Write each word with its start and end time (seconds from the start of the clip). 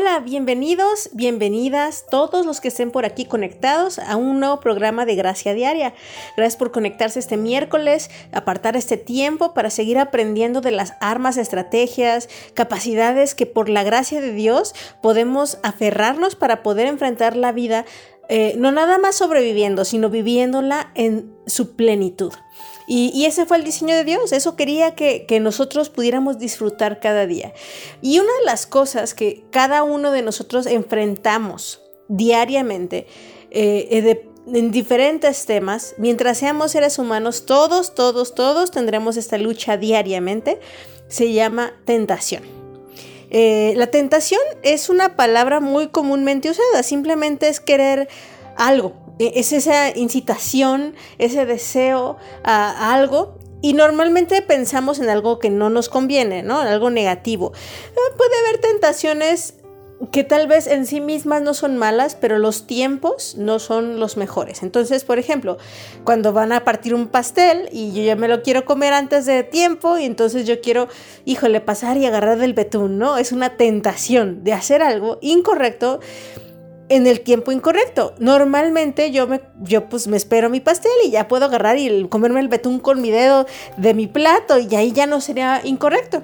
Hola, 0.00 0.20
bienvenidos, 0.20 1.10
bienvenidas 1.12 2.04
todos 2.08 2.46
los 2.46 2.60
que 2.60 2.68
estén 2.68 2.92
por 2.92 3.04
aquí 3.04 3.24
conectados 3.24 3.98
a 3.98 4.14
un 4.14 4.38
nuevo 4.38 4.60
programa 4.60 5.04
de 5.04 5.16
Gracia 5.16 5.54
Diaria. 5.54 5.92
Gracias 6.36 6.56
por 6.56 6.70
conectarse 6.70 7.18
este 7.18 7.36
miércoles, 7.36 8.08
apartar 8.30 8.76
este 8.76 8.96
tiempo 8.96 9.54
para 9.54 9.70
seguir 9.70 9.98
aprendiendo 9.98 10.60
de 10.60 10.70
las 10.70 10.92
armas, 11.00 11.36
estrategias, 11.36 12.28
capacidades 12.54 13.34
que 13.34 13.46
por 13.46 13.68
la 13.68 13.82
gracia 13.82 14.20
de 14.20 14.32
Dios 14.32 14.72
podemos 15.02 15.58
aferrarnos 15.64 16.36
para 16.36 16.62
poder 16.62 16.86
enfrentar 16.86 17.34
la 17.34 17.50
vida, 17.50 17.84
eh, 18.28 18.54
no 18.56 18.70
nada 18.70 18.98
más 18.98 19.16
sobreviviendo, 19.16 19.84
sino 19.84 20.10
viviéndola 20.10 20.92
en 20.94 21.34
su 21.48 21.74
plenitud. 21.74 22.32
Y, 22.90 23.26
ese 23.26 23.44
fue 23.44 23.58
el 23.58 23.64
diseño 23.64 23.94
de 23.94 24.02
Dios, 24.02 24.32
eso 24.32 24.56
quería 24.56 24.94
que, 24.94 25.40
nosotros 25.42 25.90
pudiéramos 25.90 26.38
disfrutar 26.38 27.00
cada 27.00 27.26
día. 27.26 27.52
Y 28.00 28.18
una 28.18 28.32
de 28.38 28.46
las 28.46 28.66
cosas 28.66 29.12
que 29.12 29.44
cada 29.50 29.82
uno 29.82 30.10
de 30.10 30.22
nosotros 30.22 30.64
enfrentamos 30.64 31.82
diariamente 32.08 33.06
eh, 33.50 33.88
eh, 33.90 34.28
en 34.54 34.70
diferentes 34.70 35.44
temas, 35.44 35.96
mientras 35.98 36.38
seamos 36.38 36.72
seres 36.72 36.98
humanos, 36.98 37.44
todos, 37.44 37.94
todos, 37.94 38.34
todos 38.34 38.70
tendremos 38.70 39.18
esta 39.18 39.36
lucha 39.36 39.76
diariamente, 39.76 40.58
se 41.08 41.34
llama 41.34 41.74
tentación. 41.84 42.42
Eh, 43.28 43.74
la 43.76 43.88
tentación 43.88 44.40
es 44.62 44.88
una 44.88 45.14
palabra 45.14 45.60
muy 45.60 45.88
comúnmente 45.88 46.48
usada, 46.48 46.82
simplemente 46.82 47.48
es 47.48 47.60
querer 47.60 48.08
algo, 48.56 48.94
es 49.18 49.52
esa 49.52 49.96
incitación, 49.96 50.94
ese 51.18 51.46
deseo 51.46 52.16
a, 52.44 52.92
algo 52.92 53.34
y 53.60 53.72
normalmente 53.72 54.40
pensamos 54.42 55.00
en 55.00 55.08
algo 55.08 55.38
que 55.38 55.50
no 55.50 55.68
nos 55.70 55.88
conviene, 55.88 56.42
¿no? 56.42 56.60
Algo 56.60 56.90
negativo. 56.90 57.52
Eh, 57.92 58.14
puede 58.16 58.38
haber 58.46 58.60
tentaciones 58.60 59.54
que 60.12 60.22
tal 60.22 60.46
vez 60.46 60.68
en 60.68 60.86
sí 60.86 61.00
mismas 61.00 61.42
no 61.42 61.54
son 61.54 61.76
malas, 61.76 62.14
pero 62.14 62.38
los 62.38 62.66
tiempos 62.66 63.34
no 63.36 63.58
son 63.58 63.98
los 63.98 64.16
mejores. 64.16 64.62
Entonces, 64.62 65.02
por 65.02 65.18
ejemplo, 65.18 65.58
cuando 66.04 66.32
van 66.32 66.52
a 66.52 66.64
partir 66.64 66.94
un 66.94 67.08
pastel 67.08 67.68
y 67.72 67.92
yo 67.92 68.02
ya 68.02 68.14
me 68.14 68.28
lo 68.28 68.42
quiero 68.42 68.64
comer 68.64 68.92
antes 68.92 69.26
de 69.26 69.42
tiempo 69.42 69.98
y 69.98 70.04
entonces 70.04 70.46
yo 70.46 70.60
quiero, 70.60 70.88
híjole, 71.24 71.60
pasar 71.60 71.96
y 71.96 72.06
agarrar 72.06 72.38
del 72.38 72.54
betún, 72.54 72.98
¿no? 72.98 73.18
Es 73.18 73.32
una 73.32 73.56
tentación 73.56 74.44
de 74.44 74.52
hacer 74.52 74.82
algo 74.82 75.18
incorrecto 75.20 75.98
en 76.88 77.06
el 77.06 77.20
tiempo 77.20 77.52
incorrecto. 77.52 78.14
Normalmente 78.18 79.10
yo 79.10 79.26
me, 79.26 79.40
yo 79.60 79.88
pues 79.88 80.08
me 80.08 80.16
espero 80.16 80.50
mi 80.50 80.60
pastel 80.60 80.92
y 81.04 81.10
ya 81.10 81.28
puedo 81.28 81.44
agarrar 81.44 81.78
y 81.78 82.08
comerme 82.08 82.40
el 82.40 82.48
betún 82.48 82.80
con 82.80 83.00
mi 83.00 83.10
dedo 83.10 83.46
de 83.76 83.94
mi 83.94 84.06
plato 84.06 84.58
y 84.58 84.74
ahí 84.74 84.92
ya 84.92 85.06
no 85.06 85.20
sería 85.20 85.60
incorrecto. 85.64 86.22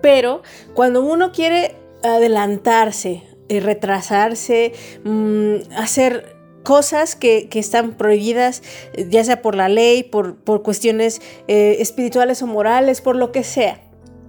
Pero 0.00 0.42
cuando 0.74 1.02
uno 1.02 1.32
quiere 1.32 1.74
adelantarse, 2.02 3.24
y 3.48 3.60
retrasarse, 3.60 4.72
mm, 5.04 5.72
hacer 5.76 6.36
cosas 6.62 7.16
que, 7.16 7.48
están 7.54 7.94
prohibidas, 7.94 8.62
ya 9.08 9.24
sea 9.24 9.42
por 9.42 9.54
la 9.54 9.68
ley, 9.68 10.02
por, 10.02 10.36
por 10.36 10.62
cuestiones 10.62 11.20
eh, 11.48 11.76
espirituales 11.80 12.42
o 12.42 12.46
morales, 12.46 13.00
por 13.00 13.16
lo 13.16 13.32
que 13.32 13.42
sea. 13.42 13.80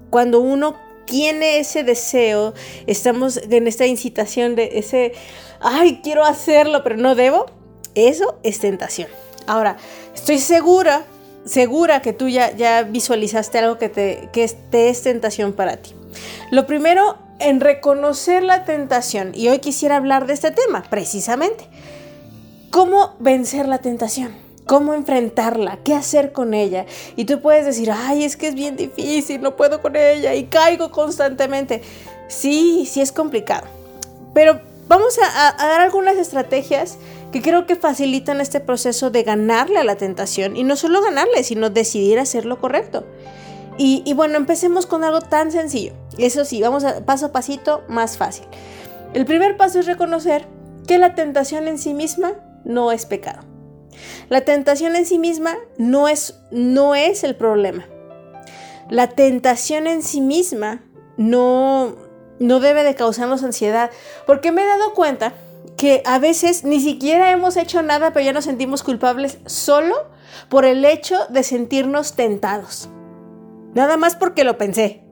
Cuando 0.09 0.39
uno 0.39 0.75
tiene 1.09 1.59
ese 1.59 1.83
deseo, 1.83 2.53
estamos 2.85 3.37
en 3.37 3.67
esta 3.67 3.87
incitación 3.87 4.55
de 4.55 4.77
ese, 4.77 5.13
ay, 5.59 6.01
quiero 6.03 6.23
hacerlo, 6.23 6.83
pero 6.83 6.97
no 6.97 7.15
debo, 7.15 7.47
eso 7.95 8.37
es 8.43 8.59
tentación. 8.59 9.09
Ahora, 9.47 9.77
estoy 10.13 10.37
segura, 10.37 11.03
segura 11.45 12.01
que 12.03 12.13
tú 12.13 12.29
ya, 12.29 12.55
ya 12.55 12.83
visualizaste 12.83 13.57
algo 13.57 13.79
que 13.79 13.89
te, 13.89 14.29
que 14.31 14.47
te 14.69 14.89
es 14.89 15.01
tentación 15.01 15.53
para 15.53 15.77
ti. 15.77 15.95
Lo 16.51 16.67
primero, 16.67 17.17
en 17.39 17.59
reconocer 17.59 18.43
la 18.43 18.63
tentación, 18.63 19.31
y 19.33 19.49
hoy 19.49 19.59
quisiera 19.59 19.95
hablar 19.95 20.27
de 20.27 20.33
este 20.33 20.51
tema, 20.51 20.83
precisamente. 20.89 21.65
¿Cómo 22.69 23.15
vencer 23.19 23.67
la 23.67 23.79
tentación? 23.79 24.48
Cómo 24.69 24.94
enfrentarla, 24.94 25.80
qué 25.84 25.96
hacer 25.96 26.31
con 26.31 26.53
ella. 26.53 26.85
Y 27.16 27.25
tú 27.25 27.41
puedes 27.41 27.66
decir, 27.66 27.90
ay, 27.91 28.24
es 28.24 28.38
que 28.38 28.50
es 28.50 28.53
bien 28.53 28.75
difícil, 28.75 29.41
no 29.41 29.56
puedo 29.56 29.81
con 29.81 29.96
ella 29.96 30.35
y 30.35 30.44
caigo 30.44 30.91
constantemente. 30.91 31.81
Sí, 32.28 32.88
sí 32.88 33.02
es 33.02 33.12
complicado. 33.12 33.66
Pero 34.35 34.62
vamos 34.88 35.18
a, 35.18 35.56
dar 35.57 35.81
algunas 35.81 36.18
estrategias 36.18 37.00
que 37.31 37.41
creo 37.41 37.66
que 37.66 37.78
facilitan 37.78 38.41
este 38.41 38.59
proceso 38.59 39.09
de 39.09 39.24
ganarle 39.24 39.80
a 39.80 39.84
la 39.84 39.96
tentación. 39.96 40.56
Y 40.56 40.63
no 40.63 40.75
solo 40.75 41.01
ganarle, 41.01 41.44
sino 41.44 41.72
decidir 41.72 42.19
hacer 42.19 42.46
lo 42.46 42.59
correcto. 42.59 43.07
Y, 43.80 44.03
y 44.06 44.13
bueno, 44.13 44.38
empecemos 44.38 44.86
con 44.86 45.03
algo 45.03 45.22
tan 45.22 45.51
sencillo. 45.51 45.94
Eso 46.19 46.46
sí, 46.46 46.62
vamos 46.62 46.84
a 46.84 47.03
paso 47.06 47.25
a 47.25 47.31
pasito, 47.31 47.84
más 47.88 48.19
fácil. 48.19 48.46
El 49.16 49.25
primer 49.25 49.57
paso 49.57 49.80
es 49.80 49.88
reconocer 49.88 50.46
que 50.86 51.00
la 51.00 51.16
tentación 51.16 51.68
en 51.68 51.80
sí 51.80 51.96
misma 51.96 52.34
no 52.66 52.91
es 52.91 53.07
pecado. 53.07 53.48
La 54.29 54.41
tentación 54.41 54.95
en 54.95 55.05
sí 55.05 55.19
misma 55.19 55.57
no 55.77 56.07
es, 56.07 56.39
no 56.51 56.95
es 56.95 57.23
el 57.23 57.35
problema. 57.35 57.85
La 58.89 59.07
tentación 59.09 59.87
en 59.87 60.01
sí 60.01 60.21
misma 60.21 60.81
no, 61.17 61.95
no 62.39 62.59
debe 62.59 62.83
de 62.83 62.95
causarnos 62.95 63.43
ansiedad, 63.43 63.91
porque 64.25 64.51
me 64.51 64.63
he 64.63 64.65
dado 64.65 64.93
cuenta 64.93 65.33
que 65.77 66.01
a 66.05 66.19
veces 66.19 66.63
ni 66.63 66.79
siquiera 66.79 67.31
hemos 67.31 67.55
hecho 67.55 67.81
nada, 67.81 68.11
pero 68.11 68.25
ya 68.25 68.33
nos 68.33 68.45
sentimos 68.45 68.83
culpables 68.83 69.38
solo 69.45 69.95
por 70.49 70.65
el 70.65 70.83
hecho 70.85 71.15
de 71.29 71.43
sentirnos 71.43 72.13
tentados. 72.13 72.89
Nada 73.73 73.97
más 73.97 74.15
porque 74.15 74.43
lo 74.43 74.57
pensé. 74.57 75.03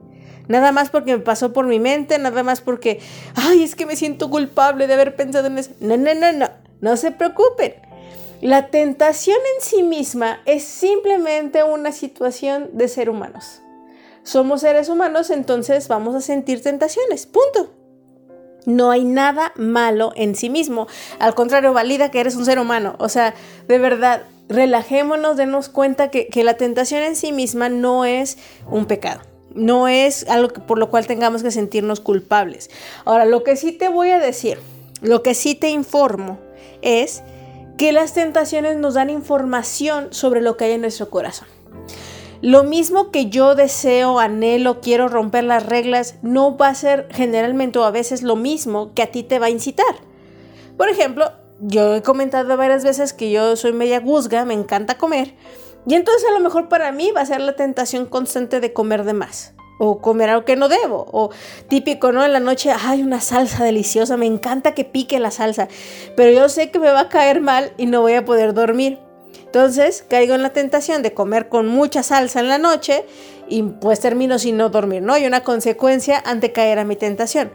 Nada 0.48 0.72
más 0.72 0.90
porque 0.90 1.16
me 1.16 1.22
pasó 1.22 1.52
por 1.52 1.66
mi 1.66 1.78
mente, 1.78 2.18
nada 2.18 2.42
más 2.42 2.62
porque, 2.62 3.00
ay, 3.34 3.62
es 3.62 3.76
que 3.76 3.86
me 3.86 3.96
siento 3.96 4.30
culpable 4.30 4.86
de 4.86 4.94
haber 4.94 5.14
pensado 5.14 5.46
en 5.46 5.58
eso. 5.58 5.72
No, 5.80 5.96
no, 5.96 6.14
no, 6.14 6.32
no, 6.32 6.48
no 6.80 6.96
se 6.96 7.12
preocupen. 7.12 7.74
La 8.40 8.68
tentación 8.68 9.38
en 9.56 9.62
sí 9.64 9.82
misma 9.82 10.40
es 10.46 10.62
simplemente 10.62 11.64
una 11.64 11.90
situación 11.90 12.70
de 12.72 12.86
ser 12.86 13.10
humanos. 13.10 13.62
Somos 14.22 14.60
seres 14.60 14.88
humanos, 14.88 15.30
entonces 15.30 15.88
vamos 15.88 16.14
a 16.14 16.20
sentir 16.20 16.62
tentaciones. 16.62 17.26
Punto. 17.26 17.72
No 18.64 18.90
hay 18.90 19.02
nada 19.04 19.52
malo 19.56 20.12
en 20.14 20.36
sí 20.36 20.50
mismo. 20.50 20.86
Al 21.18 21.34
contrario, 21.34 21.72
valida 21.72 22.10
que 22.10 22.20
eres 22.20 22.36
un 22.36 22.44
ser 22.44 22.58
humano. 22.58 22.94
O 22.98 23.08
sea, 23.08 23.34
de 23.66 23.78
verdad, 23.78 24.22
relajémonos, 24.48 25.36
denos 25.36 25.68
cuenta 25.68 26.10
que, 26.10 26.28
la 26.44 26.54
tentación 26.54 27.02
en 27.02 27.16
sí 27.16 27.32
misma 27.32 27.68
no 27.68 28.04
es 28.04 28.38
un 28.70 28.86
pecado. 28.86 29.22
No 29.54 29.88
es 29.88 30.28
algo 30.28 30.52
por 30.66 30.78
lo 30.78 30.90
cual 30.90 31.06
tengamos 31.06 31.42
que 31.42 31.50
sentirnos 31.50 32.00
culpables. 32.00 32.70
Ahora, 33.04 33.24
lo 33.24 33.42
que 33.42 33.56
sí 33.56 33.72
te 33.72 33.88
voy 33.88 34.10
a 34.10 34.18
decir, 34.20 34.58
lo 35.00 35.22
que 35.22 35.34
sí 35.34 35.54
te 35.54 35.70
informo 35.70 36.38
es 36.82 37.22
que 37.78 37.92
las 37.92 38.12
tentaciones 38.12 38.76
nos 38.76 38.94
dan 38.94 39.08
información 39.08 40.08
sobre 40.10 40.42
lo 40.42 40.56
que 40.56 40.66
hay 40.66 40.72
en 40.72 40.80
nuestro 40.80 41.08
corazón. 41.08 41.46
Lo 42.42 42.64
mismo 42.64 43.10
que 43.10 43.30
yo 43.30 43.54
deseo, 43.54 44.18
anhelo, 44.18 44.80
quiero 44.80 45.08
romper 45.08 45.44
las 45.44 45.64
reglas, 45.64 46.16
no 46.22 46.56
va 46.56 46.68
a 46.68 46.74
ser 46.74 47.08
generalmente 47.10 47.78
o 47.78 47.84
a 47.84 47.90
veces 47.90 48.22
lo 48.22 48.36
mismo 48.36 48.92
que 48.94 49.02
a 49.02 49.12
ti 49.12 49.22
te 49.22 49.38
va 49.38 49.46
a 49.46 49.50
incitar. 49.50 49.94
Por 50.76 50.88
ejemplo, 50.88 51.32
yo 51.60 51.94
he 51.94 52.02
comentado 52.02 52.56
varias 52.56 52.84
veces 52.84 53.12
que 53.12 53.30
yo 53.30 53.56
soy 53.56 53.72
media 53.72 54.00
guzga, 54.00 54.44
me 54.44 54.54
encanta 54.54 54.98
comer, 54.98 55.34
y 55.86 55.94
entonces 55.94 56.28
a 56.28 56.32
lo 56.32 56.40
mejor 56.40 56.68
para 56.68 56.90
mí 56.92 57.12
va 57.12 57.20
a 57.20 57.26
ser 57.26 57.40
la 57.40 57.54
tentación 57.54 58.06
constante 58.06 58.60
de 58.60 58.72
comer 58.72 59.04
de 59.04 59.14
más 59.14 59.54
o 59.78 60.00
comer 60.00 60.30
algo 60.30 60.44
que 60.44 60.56
no 60.56 60.68
debo. 60.68 61.06
O 61.12 61.30
típico, 61.68 62.12
¿no? 62.12 62.24
En 62.24 62.32
la 62.32 62.40
noche, 62.40 62.70
hay 62.70 63.02
una 63.02 63.20
salsa 63.20 63.64
deliciosa, 63.64 64.16
me 64.16 64.26
encanta 64.26 64.74
que 64.74 64.84
pique 64.84 65.18
la 65.18 65.30
salsa, 65.30 65.68
pero 66.16 66.30
yo 66.32 66.48
sé 66.48 66.70
que 66.70 66.78
me 66.78 66.90
va 66.90 67.00
a 67.00 67.08
caer 67.08 67.40
mal 67.40 67.72
y 67.78 67.86
no 67.86 68.02
voy 68.02 68.14
a 68.14 68.24
poder 68.24 68.54
dormir. 68.54 68.98
Entonces 69.44 70.04
caigo 70.06 70.34
en 70.34 70.42
la 70.42 70.50
tentación 70.50 71.02
de 71.02 71.14
comer 71.14 71.48
con 71.48 71.68
mucha 71.68 72.02
salsa 72.02 72.40
en 72.40 72.48
la 72.48 72.58
noche 72.58 73.04
y 73.48 73.62
pues 73.62 74.00
termino 74.00 74.38
sin 74.38 74.58
no 74.58 74.68
dormir, 74.68 75.02
¿no? 75.02 75.14
Hay 75.14 75.26
una 75.26 75.42
consecuencia 75.42 76.22
ante 76.26 76.52
caer 76.52 76.78
a 76.78 76.84
mi 76.84 76.96
tentación. 76.96 77.50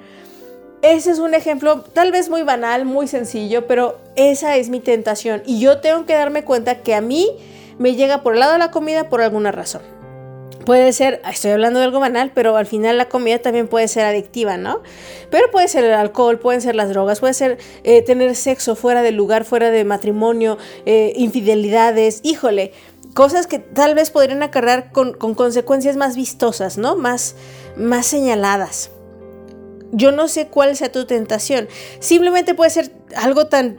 Ese 0.82 1.12
es 1.12 1.20
un 1.20 1.34
ejemplo 1.34 1.82
tal 1.82 2.12
vez 2.12 2.30
muy 2.30 2.42
banal, 2.42 2.86
muy 2.86 3.08
sencillo, 3.08 3.68
pero 3.68 4.00
esa 4.16 4.58
es 4.58 4.70
mi 4.70 4.80
tentación 4.80 5.44
y 5.46 5.60
yo 5.60 5.82
tengo 5.82 6.06
que 6.06 6.14
darme 6.14 6.44
cuenta 6.44 6.80
que 6.80 6.96
a 6.96 7.02
mí 7.02 7.30
me 7.78 7.96
llega 7.96 8.24
por 8.24 8.34
el 8.34 8.40
lado 8.40 8.54
de 8.54 8.60
la 8.60 8.72
comida 8.72 9.08
por 9.10 9.22
alguna 9.22 9.52
razón. 9.52 9.82
Puede 10.66 10.94
ser, 10.94 11.22
estoy 11.30 11.52
hablando 11.52 11.80
de 11.80 11.86
algo 11.86 12.00
banal, 12.00 12.32
pero 12.34 12.56
al 12.56 12.66
final 12.66 12.98
la 12.98 13.10
comida 13.10 13.40
también 13.40 13.68
puede 13.68 13.88
ser 13.90 14.06
adictiva, 14.06 14.58
¿no? 14.58 14.82
Pero 15.30 15.52
puede 15.52 15.68
ser 15.68 15.84
el 15.84 15.94
alcohol, 15.94 16.40
pueden 16.40 16.62
ser 16.62 16.76
las 16.76 16.90
drogas, 16.90 17.20
puede 17.20 17.34
ser 17.34 17.58
eh, 17.84 18.02
tener 18.02 18.36
sexo 18.36 18.76
fuera 18.76 19.02
del 19.02 19.16
lugar, 19.16 19.44
fuera 19.44 19.72
de 19.72 19.84
matrimonio, 19.84 20.58
eh, 20.86 21.14
infidelidades, 21.18 22.22
híjole. 22.24 22.72
cosas 23.14 23.46
que 23.46 23.60
tal 23.60 23.94
vez 23.94 24.10
podrían 24.10 24.42
acarrear 24.42 24.92
con, 24.92 25.14
consecuencias 25.14 25.98
más 25.98 26.16
vistosas, 26.16 26.78
¿no? 26.78 26.96
Más, 26.96 27.36
más 27.76 28.06
señaladas. 28.08 28.90
Yo 29.92 30.12
no 30.12 30.28
sé 30.28 30.48
cuál 30.48 30.76
sea 30.76 30.92
tu 30.92 31.06
tentación. 31.06 31.68
Simplemente 32.00 32.56
puede 32.56 32.72
ser 32.72 32.92
algo 33.16 33.48
tan 33.48 33.78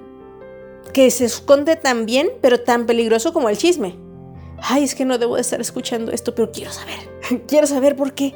que 0.93 1.11
se 1.11 1.25
esconde 1.25 1.75
tan 1.75 2.07
bien, 2.07 2.31
pero 2.41 2.61
tan 2.61 2.87
peligroso 2.87 3.33
como 3.33 3.49
el 3.49 3.57
chisme. 3.57 4.04
Ay, 4.63 4.85
es 4.85 4.95
que 4.95 5.05
no 5.05 5.19
debo 5.19 5.37
de 5.37 5.43
estar 5.43 5.61
escuchando 5.61 6.13
esto, 6.13 6.35
pero 6.35 6.51
quiero 6.53 6.73
saber. 6.73 6.99
quiero 7.49 7.67
saber 7.67 7.97
por 7.97 8.13
qué. 8.15 8.35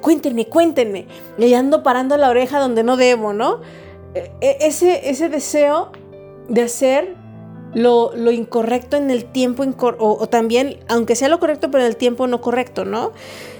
Cuéntenme, 0.00 0.46
cuéntenme. 0.46 1.06
Y 1.38 1.54
ando 1.54 1.82
parando 1.82 2.16
la 2.16 2.30
oreja 2.30 2.58
donde 2.58 2.84
no 2.84 2.96
debo, 2.96 3.32
¿no? 3.32 3.60
E, 4.14 4.30
e, 4.40 4.58
ese, 4.60 5.10
ese 5.10 5.28
deseo 5.28 5.90
de 6.48 6.62
hacer 6.62 7.16
lo, 7.74 8.30
incorrecto 8.30 8.96
en 8.96 9.10
el 9.10 9.24
tiempo, 9.24 9.64
o, 9.98 10.28
también, 10.28 10.78
aunque 10.88 11.16
sea 11.16 11.28
lo 11.28 11.40
correcto, 11.40 11.70
pero 11.70 11.82
en 11.82 11.88
el 11.88 11.96
tiempo 11.96 12.26
no 12.26 12.40
correcto, 12.40 12.84
¿no? 12.84 13.12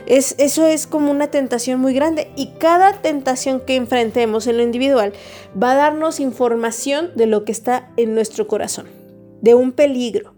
Es, 0.07 0.35
eso 0.39 0.67
es 0.67 0.87
como 0.87 1.11
una 1.11 1.29
tentación 1.29 1.81
muy 1.81 1.95
grande 1.95 2.31
y 2.37 2.49
cada 2.59 2.93
tentación 2.93 3.61
que 3.61 3.77
enfrentemos 3.77 4.47
en 4.47 4.59
lo 4.59 4.63
individual 4.63 5.13
va 5.61 5.73
a 5.73 5.77
darnos 5.77 6.21
información 6.21 7.11
de 7.15 7.27
lo 7.27 7.45
que 7.45 7.53
está 7.53 7.91
en 7.97 8.15
nuestro 8.15 8.47
corazón, 8.47 8.87
de 9.41 9.55
un 9.55 9.73
peligro. 9.73 10.34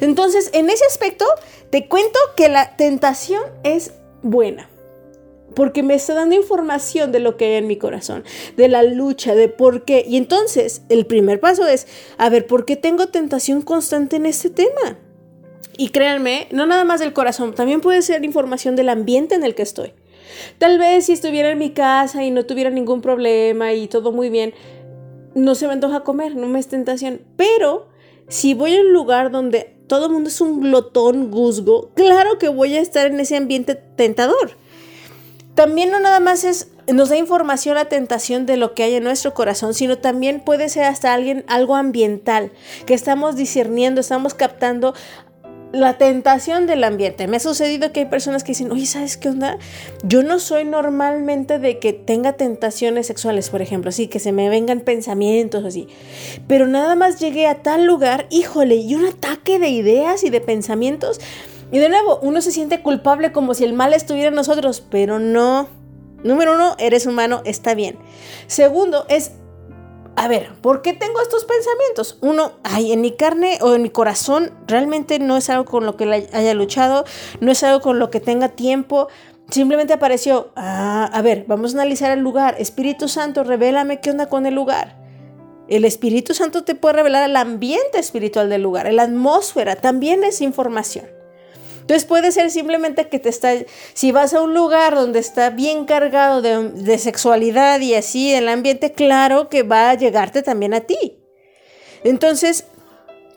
Entonces, 0.00 0.50
en 0.52 0.70
ese 0.70 0.84
aspecto, 0.86 1.26
te 1.70 1.88
cuento 1.88 2.18
que 2.36 2.48
la 2.48 2.76
tentación 2.76 3.42
es 3.62 3.92
buena 4.22 4.68
porque 5.54 5.82
me 5.82 5.94
está 5.94 6.14
dando 6.14 6.34
información 6.34 7.12
de 7.12 7.20
lo 7.20 7.36
que 7.36 7.46
hay 7.46 7.54
en 7.54 7.66
mi 7.66 7.76
corazón, 7.76 8.24
de 8.56 8.68
la 8.68 8.82
lucha, 8.82 9.34
de 9.34 9.48
por 9.48 9.84
qué. 9.84 10.04
Y 10.06 10.16
entonces 10.16 10.82
el 10.88 11.06
primer 11.06 11.40
paso 11.40 11.66
es, 11.66 11.86
a 12.18 12.28
ver, 12.28 12.46
¿por 12.46 12.64
qué 12.64 12.76
tengo 12.76 13.08
tentación 13.08 13.62
constante 13.62 14.16
en 14.16 14.26
este 14.26 14.50
tema? 14.50 14.98
Y 15.76 15.88
créanme, 15.88 16.46
no 16.50 16.66
nada 16.66 16.84
más 16.84 17.00
del 17.00 17.12
corazón, 17.12 17.54
también 17.54 17.80
puede 17.80 18.02
ser 18.02 18.24
información 18.24 18.76
del 18.76 18.88
ambiente 18.88 19.34
en 19.34 19.44
el 19.44 19.54
que 19.54 19.62
estoy. 19.62 19.92
Tal 20.58 20.78
vez 20.78 21.06
si 21.06 21.12
estuviera 21.12 21.50
en 21.50 21.58
mi 21.58 21.70
casa 21.70 22.22
y 22.22 22.30
no 22.30 22.46
tuviera 22.46 22.70
ningún 22.70 23.00
problema 23.00 23.72
y 23.72 23.88
todo 23.88 24.12
muy 24.12 24.30
bien, 24.30 24.54
no 25.34 25.54
se 25.54 25.66
me 25.66 25.72
antoja 25.72 26.00
comer, 26.00 26.36
no 26.36 26.46
me 26.46 26.58
es 26.58 26.68
tentación. 26.68 27.22
Pero 27.36 27.88
si 28.30 28.54
voy 28.54 28.76
a 28.76 28.80
un 28.80 28.92
lugar 28.92 29.30
donde 29.30 29.76
todo 29.88 30.06
el 30.06 30.12
mundo 30.12 30.28
es 30.28 30.40
un 30.40 30.60
glotón 30.60 31.30
guzgo, 31.32 31.90
claro 31.94 32.38
que 32.38 32.48
voy 32.48 32.76
a 32.76 32.80
estar 32.80 33.08
en 33.08 33.18
ese 33.18 33.36
ambiente 33.36 33.74
tentador. 33.74 34.52
También 35.56 35.90
no 35.90 35.98
nada 35.98 36.20
más 36.20 36.68
nos 36.86 37.08
da 37.08 37.16
información 37.16 37.74
la 37.74 37.86
tentación 37.86 38.46
de 38.46 38.56
lo 38.56 38.72
que 38.72 38.84
hay 38.84 38.94
en 38.94 39.04
nuestro 39.04 39.34
corazón, 39.34 39.74
sino 39.74 39.98
también 39.98 40.40
puede 40.44 40.68
ser 40.68 40.84
hasta 40.84 41.12
alguien 41.12 41.44
algo 41.48 41.74
ambiental, 41.74 42.52
que 42.86 42.94
estamos 42.94 43.34
discerniendo, 43.34 44.00
estamos 44.00 44.34
captando 44.34 44.94
la 45.72 45.98
tentación 45.98 46.66
del 46.66 46.82
ambiente. 46.84 47.28
Me 47.28 47.36
ha 47.36 47.40
sucedido 47.40 47.92
que 47.92 48.00
hay 48.00 48.06
personas 48.06 48.42
que 48.42 48.52
dicen, 48.52 48.72
oye, 48.72 48.86
¿sabes 48.86 49.16
qué 49.16 49.28
onda? 49.28 49.58
Yo 50.02 50.22
no 50.22 50.38
soy 50.38 50.64
normalmente 50.64 51.58
de 51.58 51.78
que 51.78 51.92
tenga 51.92 52.32
tentaciones 52.32 53.06
sexuales, 53.06 53.50
por 53.50 53.62
ejemplo, 53.62 53.90
así 53.90 54.08
que 54.08 54.18
se 54.18 54.32
me 54.32 54.48
vengan 54.48 54.80
pensamientos 54.80 55.64
así. 55.64 55.88
Pero 56.48 56.66
nada 56.66 56.96
más 56.96 57.20
llegué 57.20 57.46
a 57.46 57.62
tal 57.62 57.86
lugar, 57.86 58.26
híjole, 58.30 58.76
y 58.76 58.94
un 58.94 59.06
ataque 59.06 59.58
de 59.58 59.68
ideas 59.68 60.24
y 60.24 60.30
de 60.30 60.40
pensamientos 60.40 61.20
y 61.72 61.78
de 61.78 61.88
nuevo, 61.88 62.18
uno 62.22 62.42
se 62.42 62.50
siente 62.50 62.82
culpable 62.82 63.32
como 63.32 63.54
si 63.54 63.64
el 63.64 63.72
mal 63.72 63.94
estuviera 63.94 64.28
en 64.28 64.34
nosotros, 64.34 64.82
pero 64.90 65.18
no. 65.18 65.68
Número 66.24 66.54
uno, 66.54 66.74
eres 66.78 67.06
humano, 67.06 67.42
está 67.44 67.74
bien. 67.74 67.96
Segundo, 68.46 69.06
es, 69.08 69.32
a 70.20 70.28
ver, 70.28 70.52
¿por 70.60 70.82
qué 70.82 70.92
tengo 70.92 71.18
estos 71.22 71.46
pensamientos? 71.46 72.18
Uno, 72.20 72.52
ay, 72.62 72.92
en 72.92 73.00
mi 73.00 73.12
carne 73.12 73.56
o 73.62 73.74
en 73.74 73.80
mi 73.80 73.88
corazón 73.88 74.52
realmente 74.66 75.18
no 75.18 75.38
es 75.38 75.48
algo 75.48 75.64
con 75.64 75.86
lo 75.86 75.96
que 75.96 76.28
haya 76.34 76.52
luchado, 76.52 77.06
no 77.40 77.50
es 77.50 77.62
algo 77.62 77.80
con 77.80 77.98
lo 77.98 78.10
que 78.10 78.20
tenga 78.20 78.50
tiempo. 78.50 79.08
Simplemente 79.48 79.94
apareció, 79.94 80.52
ah, 80.56 81.08
a 81.10 81.22
ver, 81.22 81.46
vamos 81.48 81.72
a 81.72 81.78
analizar 81.78 82.10
el 82.10 82.20
lugar. 82.20 82.56
Espíritu 82.58 83.08
Santo, 83.08 83.44
revélame 83.44 84.00
qué 84.00 84.10
onda 84.10 84.28
con 84.28 84.44
el 84.44 84.54
lugar. 84.54 85.00
El 85.68 85.86
Espíritu 85.86 86.34
Santo 86.34 86.64
te 86.64 86.74
puede 86.74 86.96
revelar 86.96 87.26
el 87.26 87.36
ambiente 87.36 87.98
espiritual 87.98 88.50
del 88.50 88.60
lugar, 88.60 88.92
la 88.92 89.04
atmósfera, 89.04 89.76
también 89.76 90.22
es 90.22 90.42
información. 90.42 91.06
Entonces 91.90 92.06
puede 92.06 92.30
ser 92.30 92.52
simplemente 92.52 93.08
que 93.08 93.18
te 93.18 93.28
está, 93.28 93.52
si 93.94 94.12
vas 94.12 94.32
a 94.32 94.40
un 94.42 94.54
lugar 94.54 94.94
donde 94.94 95.18
está 95.18 95.50
bien 95.50 95.86
cargado 95.86 96.40
de, 96.40 96.98
sexualidad 96.98 97.80
y 97.80 97.96
así 97.96 98.32
el 98.32 98.48
ambiente, 98.48 98.92
claro 98.92 99.48
que 99.48 99.64
va 99.64 99.90
a 99.90 99.94
llegarte 99.94 100.44
también 100.44 100.72
a 100.72 100.82
ti. 100.82 101.18
Entonces, 102.04 102.66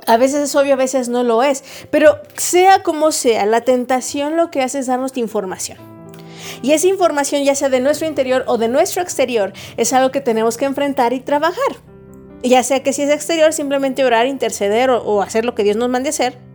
a 0.05 0.17
veces 0.17 0.43
es 0.43 0.55
obvio, 0.55 0.73
a 0.73 0.75
veces 0.75 1.09
no 1.09 1.23
lo 1.23 1.41
es. 1.41 1.63
Pero 1.89 2.19
sea 2.37 2.83
como 2.83 3.11
sea, 3.11 3.47
la 3.47 3.61
tentación 3.61 4.37
lo 4.37 4.51
que 4.51 4.61
hace 4.61 4.77
es 4.77 4.85
darnos 4.85 5.17
información. 5.17 5.79
Y 6.61 6.73
esa 6.73 6.85
información, 6.85 7.43
ya 7.43 7.55
sea 7.55 7.69
de 7.69 7.79
nuestro 7.79 8.05
interior 8.05 8.43
o 8.45 8.59
de 8.59 8.67
nuestro 8.67 9.01
exterior, 9.01 9.51
es 9.77 9.93
algo 9.93 10.11
que 10.11 10.21
tenemos 10.21 10.57
que 10.57 10.65
enfrentar 10.65 11.11
y 11.13 11.21
trabajar. 11.21 11.77
Ya 12.43 12.61
sea 12.61 12.83
que 12.83 12.93
si 12.93 13.01
es 13.01 13.09
exterior, 13.09 13.51
simplemente 13.51 14.05
orar, 14.05 14.27
interceder 14.27 14.91
o, 14.91 15.01
o 15.03 15.23
hacer 15.23 15.43
lo 15.43 15.55
que 15.55 15.63
Dios 15.63 15.75
nos 15.75 15.89
mande 15.89 16.09
hacer 16.09 16.52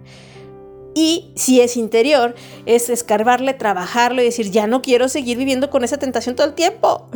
y 0.95 1.31
si 1.37 1.61
es 1.61 1.77
interior, 1.77 2.35
es 2.67 2.89
escarbarle, 2.91 3.55
trabajarlo 3.55 4.21
y 4.21 4.25
decir, 4.25 4.51
ya 4.51 4.67
no 4.67 4.83
quiero 4.83 5.09
seguir 5.09 5.39
viviendo 5.39 5.71
con 5.71 5.85
esa 5.85 5.99
tentación 5.99 6.35
todo 6.35 6.47
el 6.47 6.55
tiempo. 6.55 7.09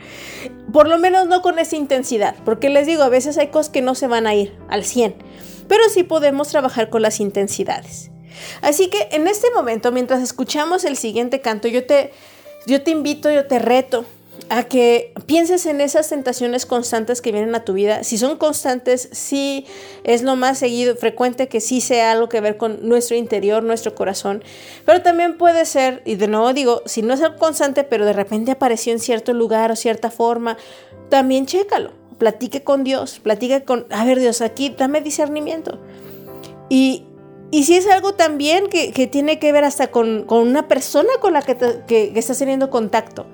Por 0.72 0.88
lo 0.88 0.98
menos 0.98 1.26
no 1.26 1.42
con 1.42 1.58
esa 1.58 1.76
intensidad, 1.76 2.36
porque 2.44 2.68
les 2.68 2.86
digo, 2.86 3.02
a 3.02 3.08
veces 3.08 3.38
hay 3.38 3.48
cosas 3.48 3.70
que 3.70 3.82
no 3.82 3.94
se 3.94 4.06
van 4.06 4.26
a 4.26 4.34
ir 4.34 4.56
al 4.68 4.84
100, 4.84 5.14
pero 5.66 5.82
sí 5.88 6.02
podemos 6.02 6.48
trabajar 6.48 6.90
con 6.90 7.02
las 7.02 7.20
intensidades. 7.20 8.10
Así 8.60 8.88
que 8.88 9.08
en 9.12 9.26
este 9.26 9.48
momento, 9.54 9.92
mientras 9.92 10.22
escuchamos 10.22 10.84
el 10.84 10.96
siguiente 10.96 11.40
canto, 11.40 11.68
yo 11.68 11.86
te, 11.86 12.12
yo 12.66 12.82
te 12.82 12.90
invito, 12.90 13.30
yo 13.30 13.46
te 13.46 13.58
reto 13.58 14.04
a 14.50 14.64
que 14.64 15.12
pienses 15.26 15.66
en 15.66 15.80
esas 15.80 16.08
tentaciones 16.08 16.64
constantes 16.64 17.20
que 17.20 17.32
vienen 17.32 17.54
a 17.54 17.64
tu 17.64 17.74
vida. 17.74 18.02
Si 18.02 18.16
son 18.16 18.36
constantes, 18.38 19.08
sí 19.12 19.66
es 20.04 20.22
lo 20.22 20.36
más 20.36 20.58
seguido, 20.58 20.96
frecuente 20.96 21.48
que 21.48 21.60
sí 21.60 21.80
sea 21.80 22.12
algo 22.12 22.28
que 22.28 22.40
ver 22.40 22.56
con 22.56 22.88
nuestro 22.88 23.16
interior, 23.16 23.62
nuestro 23.62 23.94
corazón. 23.94 24.42
Pero 24.86 25.02
también 25.02 25.36
puede 25.36 25.66
ser, 25.66 26.02
y 26.06 26.14
de 26.14 26.28
nuevo 26.28 26.52
digo, 26.54 26.82
si 26.86 27.02
no 27.02 27.14
es 27.14 27.22
algo 27.22 27.38
constante, 27.38 27.84
pero 27.84 28.06
de 28.06 28.14
repente 28.14 28.52
apareció 28.52 28.92
en 28.92 29.00
cierto 29.00 29.34
lugar 29.34 29.70
o 29.70 29.76
cierta 29.76 30.10
forma, 30.10 30.56
también 31.10 31.46
chécalo. 31.46 31.92
Platique 32.16 32.64
con 32.64 32.82
Dios, 32.82 33.20
platique 33.20 33.62
con, 33.62 33.86
a 33.90 34.04
ver 34.04 34.18
Dios, 34.18 34.40
aquí 34.40 34.74
dame 34.76 35.00
discernimiento. 35.00 35.78
Y, 36.68 37.04
y 37.50 37.64
si 37.64 37.76
es 37.76 37.86
algo 37.86 38.14
también 38.14 38.68
que, 38.68 39.06
tiene 39.06 39.38
que 39.38 39.52
ver 39.52 39.64
hasta 39.64 39.88
con, 39.88 40.26
una 40.28 40.68
persona 40.68 41.10
con 41.20 41.34
la 41.34 41.42
que, 41.42 41.56
que 41.86 42.12
estás 42.16 42.38
teniendo 42.38 42.70
contacto 42.70 43.26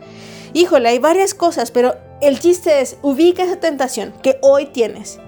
híjole, 0.54 0.88
hay 0.88 0.98
varias 0.98 1.34
cosas, 1.34 1.70
pero 1.70 1.96
el 2.22 2.40
chiste 2.40 2.80
es, 2.80 2.96
ubica 3.02 3.42
esa 3.42 3.60
tentación 3.60 4.14
que 4.22 4.38
hoy 4.40 4.66
tienes 4.66 5.20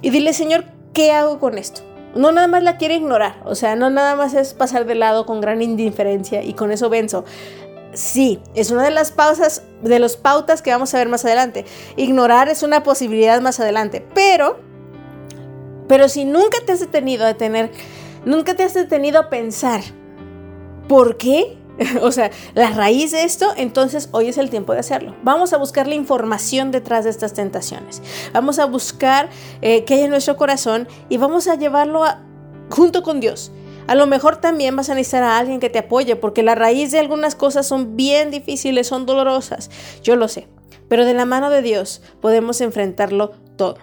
y 0.00 0.10
dile, 0.10 0.32
Señor, 0.32 0.64
¿qué 0.92 1.12
hago 1.12 1.38
con 1.38 1.58
esto? 1.58 1.82
No 2.16 2.32
nada 2.32 2.48
más 2.48 2.62
la 2.62 2.76
quiere 2.76 2.96
ignorar, 2.96 3.40
o 3.44 3.54
sea, 3.54 3.76
no 3.76 3.88
nada 3.88 4.16
más 4.16 4.34
es 4.34 4.52
pasar 4.52 4.84
de 4.84 4.94
lado 4.94 5.24
con 5.24 5.40
gran 5.40 5.62
indiferencia 5.62 6.42
y 6.42 6.54
con 6.54 6.72
eso 6.72 6.90
venzo. 6.90 7.24
Sí, 7.94 8.40
es 8.54 8.70
una 8.70 8.84
de 8.84 8.90
las 8.90 9.12
pausas, 9.12 9.62
de 9.82 9.98
los 9.98 10.16
pautas 10.16 10.62
que 10.62 10.70
vamos 10.70 10.94
a 10.94 10.98
ver 10.98 11.08
más 11.08 11.24
adelante. 11.24 11.66
Ignorar 11.96 12.48
es 12.48 12.62
una 12.62 12.82
posibilidad 12.82 13.40
más 13.40 13.60
adelante, 13.60 14.04
pero, 14.14 14.58
pero 15.88 16.08
si 16.08 16.24
nunca 16.24 16.58
te 16.64 16.72
has 16.72 16.80
detenido 16.80 17.26
a 17.26 17.34
tener, 17.34 17.70
nunca 18.24 18.54
te 18.54 18.62
has 18.62 18.74
detenido 18.74 19.20
a 19.20 19.30
pensar, 19.30 19.82
¿por 20.88 21.18
qué 21.18 21.58
o 22.02 22.12
sea, 22.12 22.30
la 22.54 22.70
raíz 22.70 23.12
de 23.12 23.24
esto, 23.24 23.52
entonces 23.56 24.08
hoy 24.12 24.28
es 24.28 24.38
el 24.38 24.50
tiempo 24.50 24.72
de 24.72 24.80
hacerlo. 24.80 25.14
Vamos 25.22 25.52
a 25.52 25.56
buscar 25.56 25.86
la 25.86 25.94
información 25.94 26.70
detrás 26.70 27.04
de 27.04 27.10
estas 27.10 27.32
tentaciones. 27.32 28.02
Vamos 28.32 28.58
a 28.58 28.66
buscar 28.66 29.28
eh, 29.60 29.84
qué 29.84 29.94
hay 29.94 30.02
en 30.02 30.10
nuestro 30.10 30.36
corazón 30.36 30.88
y 31.08 31.16
vamos 31.16 31.48
a 31.48 31.56
llevarlo 31.56 32.04
junto 32.70 33.02
con 33.02 33.20
Dios. 33.20 33.52
A 33.86 33.94
lo 33.94 34.06
mejor 34.06 34.36
también 34.36 34.76
vas 34.76 34.90
a 34.90 34.94
necesitar 34.94 35.24
a 35.24 35.38
alguien 35.38 35.58
que 35.58 35.68
te 35.68 35.80
apoye, 35.80 36.14
porque 36.14 36.42
la 36.42 36.54
raíz 36.54 36.92
de 36.92 37.00
algunas 37.00 37.34
cosas 37.34 37.66
son 37.66 37.96
bien 37.96 38.30
difíciles, 38.30 38.86
son 38.86 39.06
dolorosas. 39.06 39.70
Yo 40.02 40.16
lo 40.16 40.28
sé. 40.28 40.48
Pero 40.88 41.04
de 41.04 41.14
la 41.14 41.24
mano 41.24 41.50
de 41.50 41.62
Dios 41.62 42.02
podemos 42.20 42.60
enfrentarlo 42.60 43.32
todo. 43.56 43.78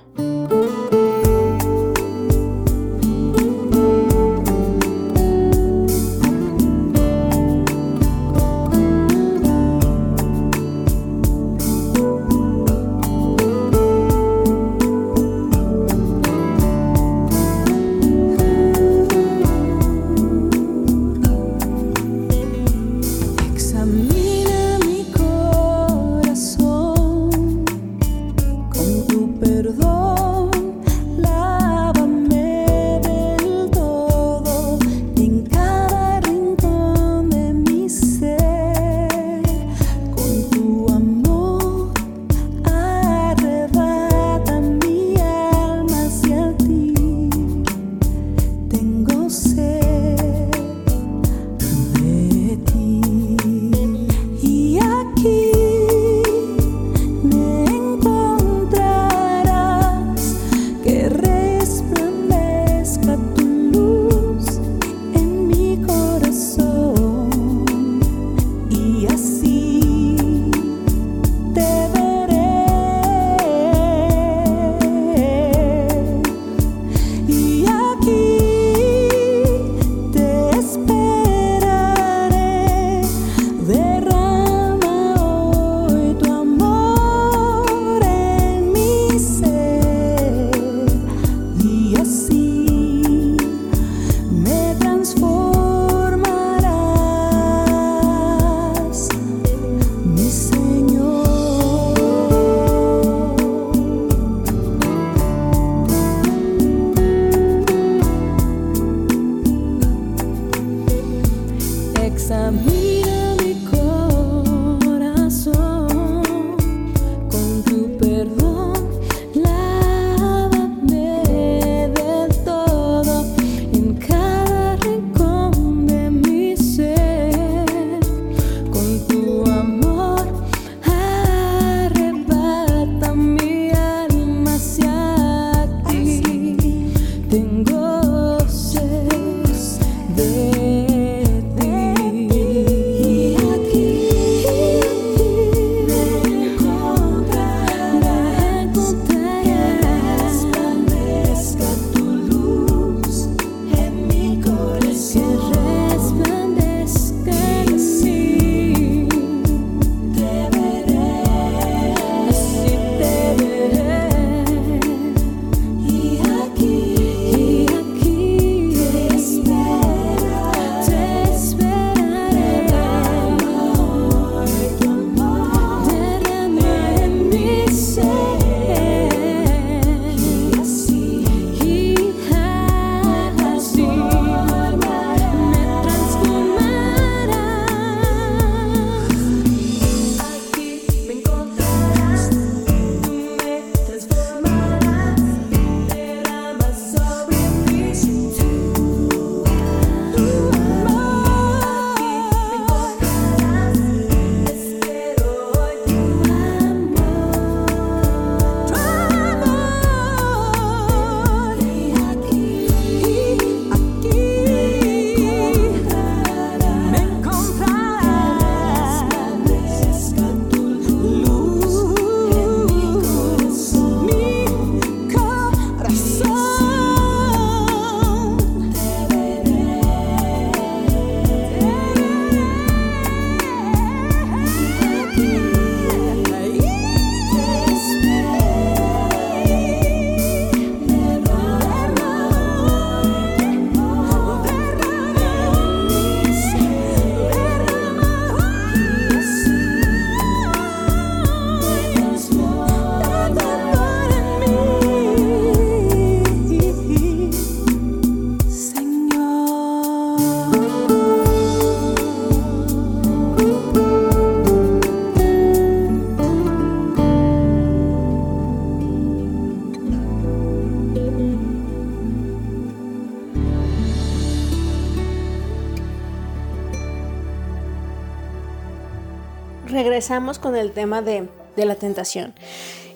Con 280.40 280.56
el 280.56 280.72
tema 280.72 281.04
de, 281.04 281.30
de 281.56 281.66
la 281.66 281.76
tentación. 281.76 282.34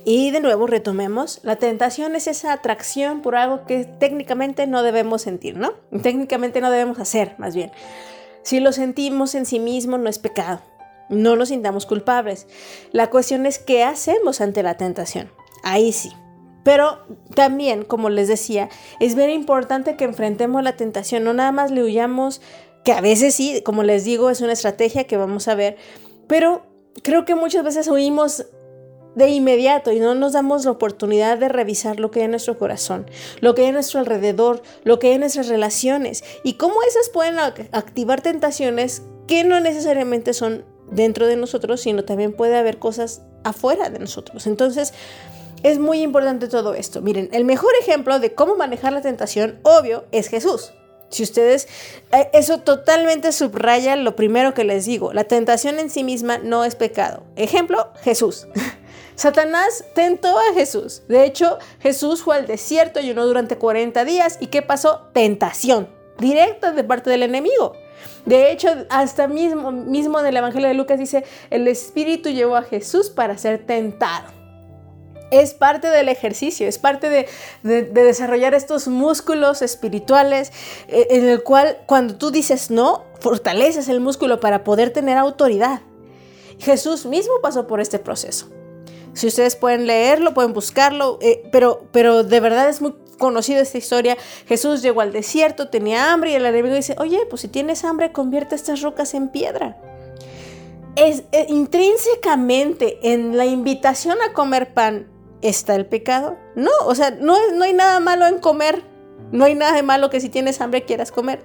Y 0.04 0.32
de 0.32 0.40
nuevo 0.40 0.66
retomemos, 0.66 1.40
la 1.44 1.58
tentación 1.58 2.16
es 2.16 2.26
esa 2.28 2.54
atracción 2.54 3.22
por 3.22 3.36
algo 3.36 3.66
que 3.66 3.86
técnicamente 3.86 4.66
no 4.66 4.82
debemos 4.82 5.22
sentir, 5.22 5.56
¿no? 5.56 5.74
Técnicamente 6.02 6.60
no 6.60 6.72
debemos 6.72 7.00
hacer, 7.00 7.36
más 7.38 7.56
bien. 7.56 7.72
Si 8.42 8.60
lo 8.60 8.72
sentimos 8.72 9.36
en 9.36 9.46
sí 9.46 9.60
mismo, 9.60 9.98
no 9.98 10.10
es 10.10 10.18
pecado. 10.18 10.62
No 11.08 11.36
nos 11.36 11.50
sintamos 11.50 11.86
culpables. 11.86 12.48
La 12.92 13.12
cuestión 13.12 13.46
es 13.46 13.60
qué 13.60 13.84
hacemos 13.84 14.42
ante 14.42 14.64
la 14.64 14.76
tentación. 14.76 15.30
Ahí 15.64 15.94
sí. 15.94 16.12
Pero 16.64 17.06
también, 17.36 17.84
como 17.84 18.10
les 18.10 18.28
decía, 18.28 18.70
es 19.00 19.16
bien 19.16 19.30
importante 19.30 19.96
que 19.96 20.06
enfrentemos 20.06 20.64
la 20.64 20.76
tentación, 20.76 21.24
no 21.24 21.34
nada 21.34 21.52
más 21.52 21.72
le 21.72 21.84
huyamos, 21.84 22.42
que 22.84 22.92
a 22.92 23.02
veces 23.02 23.36
sí, 23.36 23.62
como 23.64 23.84
les 23.84 24.04
digo, 24.04 24.30
es 24.30 24.42
una 24.42 24.54
estrategia 24.54 25.06
que 25.06 25.18
vamos 25.18 25.48
a 25.48 25.56
ver, 25.56 25.78
pero 26.28 26.73
creo 27.02 27.26
que 27.26 27.36
muchas 27.36 27.64
veces 27.64 27.88
huimos 27.88 28.46
de 29.16 29.30
inmediato 29.30 29.92
y 29.92 30.00
no 30.00 30.16
nos 30.16 30.34
damos 30.34 30.66
la 30.66 30.72
oportunidad 30.72 31.38
de 31.38 31.50
revisar 31.50 32.00
lo 32.00 32.12
que 32.12 32.20
hay 32.20 32.26
en 32.26 32.32
nuestro 32.32 32.58
corazón, 32.58 33.10
lo 33.42 33.54
que 33.54 33.62
hay 33.62 33.68
en 33.68 33.76
nuestro 33.76 34.00
alrededor, 34.00 34.62
lo 34.84 35.00
que 35.00 35.08
hay 35.08 35.14
en 35.14 35.22
nuestras 35.22 35.48
relaciones 35.48 36.24
y 36.44 36.54
cómo 36.54 36.76
esas 36.84 37.10
pueden 37.10 37.40
activar 37.40 38.22
tentaciones 38.22 39.04
que 39.28 39.44
no 39.44 39.60
necesariamente 39.60 40.34
son 40.34 40.66
dentro 40.92 41.28
de 41.28 41.36
nosotros, 41.36 41.82
sino 41.82 42.04
también 42.04 42.34
puede 42.34 42.58
haber 42.58 42.80
cosas 42.80 43.22
afuera 43.44 43.90
de 43.90 44.00
nosotros. 44.00 44.48
Entonces, 44.48 44.94
es 45.64 45.80
muy 45.80 46.02
importante 46.02 46.48
todo 46.48 46.74
esto. 46.74 47.02
Miren, 47.02 47.30
el 47.32 47.46
mejor 47.46 47.72
ejemplo 47.82 48.20
de 48.20 48.34
cómo 48.34 48.56
manejar 48.56 48.94
la 48.94 49.02
tentación, 49.02 49.60
obvio, 49.64 50.06
es 50.12 50.28
Jesús. 50.28 50.74
Si 51.14 51.24
ustedes, 51.24 51.68
eh, 52.12 52.30
eso 52.34 52.60
totalmente 52.60 53.32
subraya 53.32 53.96
lo 53.96 54.16
primero 54.16 54.54
que 54.54 54.64
les 54.64 54.86
digo, 54.86 55.14
la 55.14 55.24
tentación 55.24 55.80
en 55.80 55.90
sí 55.90 56.04
misma 56.04 56.40
no 56.40 56.66
es 56.66 56.76
pecado. 56.76 57.24
Ejemplo, 57.36 57.92
Jesús. 58.02 58.48
Satanás 59.16 59.86
tentó 59.94 60.40
a 60.40 60.54
Jesús. 60.56 61.04
De 61.08 61.24
hecho, 61.24 61.60
Jesús 61.80 62.24
fue 62.24 62.36
al 62.36 62.48
desierto, 62.48 63.00
ayunó 63.00 63.26
durante 63.28 63.58
40 63.58 64.04
días. 64.06 64.38
¿Y 64.42 64.48
qué 64.48 64.62
pasó? 64.64 65.10
Tentación 65.14 65.88
directa 66.20 66.72
de 66.72 66.84
parte 66.84 67.10
del 67.10 67.24
enemigo. 67.24 67.74
De 68.26 68.52
hecho, 68.52 68.70
hasta 68.90 69.28
mismo, 69.28 69.72
mismo 69.72 70.20
en 70.20 70.26
el 70.26 70.38
Evangelio 70.38 70.68
de 70.68 70.74
Lucas 70.74 71.00
dice, 71.00 71.24
el 71.50 71.68
Espíritu 71.68 72.30
llevó 72.30 72.56
a 72.56 72.64
Jesús 72.64 73.10
para 73.10 73.38
ser 73.38 73.66
tentado. 73.66 74.43
Es 75.34 75.56
parte 75.56 75.88
del 75.88 76.10
ejercicio, 76.10 76.68
es 76.68 76.78
parte 76.78 77.10
de, 77.10 77.28
desarrollar 77.64 78.54
estos 78.54 78.88
músculos 78.88 79.64
espirituales 79.64 80.52
eh, 80.88 81.08
en 81.10 81.28
el 81.28 81.42
cual 81.42 81.80
cuando 81.88 82.18
tú 82.18 82.30
dices 82.30 82.70
no, 82.70 83.04
fortaleces 83.20 83.90
el 83.90 84.00
músculo 84.00 84.40
para 84.40 84.64
poder 84.64 84.94
tener 84.94 85.18
autoridad. 85.18 85.82
Jesús 86.60 87.08
mismo 87.08 87.34
pasó 87.42 87.66
por 87.66 87.82
este 87.82 87.98
proceso. 87.98 88.52
Si 89.14 89.26
ustedes 89.26 89.56
pueden 89.56 89.88
leerlo, 89.88 90.36
pueden 90.36 90.54
buscarlo, 90.54 91.18
eh, 91.20 91.42
pero, 91.52 91.88
pero 91.92 92.24
de 92.24 92.40
verdad 92.40 92.70
es 92.70 92.80
muy 92.80 92.94
conocido 93.18 93.60
esta 93.60 93.80
historia. 93.80 94.18
Jesús 94.46 94.84
llegó 94.84 95.02
al 95.02 95.14
desierto, 95.14 95.68
tenía 95.68 96.14
hambre 96.14 96.30
y 96.30 96.36
el 96.36 96.46
enemigo 96.46 96.76
dice, 96.76 96.96
oye, 97.00 97.26
pues 97.28 97.42
si 97.42 97.48
tienes 97.48 97.84
hambre, 97.86 98.12
convierte 98.12 98.54
estas 98.54 98.82
rocas 98.82 99.16
en 99.16 99.30
piedra. 99.30 99.78
Es, 100.96 101.24
eh, 101.32 101.48
intrínsecamente 101.50 103.00
en 103.02 103.36
la 103.36 103.48
invitación 103.48 104.20
a 104.22 104.32
comer 104.34 104.76
pan 104.76 105.08
está 105.44 105.76
el 105.76 105.86
pecado. 105.86 106.38
No, 106.56 106.72
o 106.86 106.96
sea, 106.96 107.12
no, 107.12 107.36
no 107.52 107.64
hay 107.64 107.74
nada 107.74 108.00
malo 108.00 108.26
en 108.26 108.40
comer. 108.40 108.84
No 109.32 109.46
hay 109.46 109.56
nada 109.56 109.74
de 109.74 109.84
malo 109.84 110.10
que 110.10 110.20
si 110.20 110.30
tienes 110.30 110.62
hambre 110.62 110.84
quieras 110.84 111.12
comer. 111.12 111.44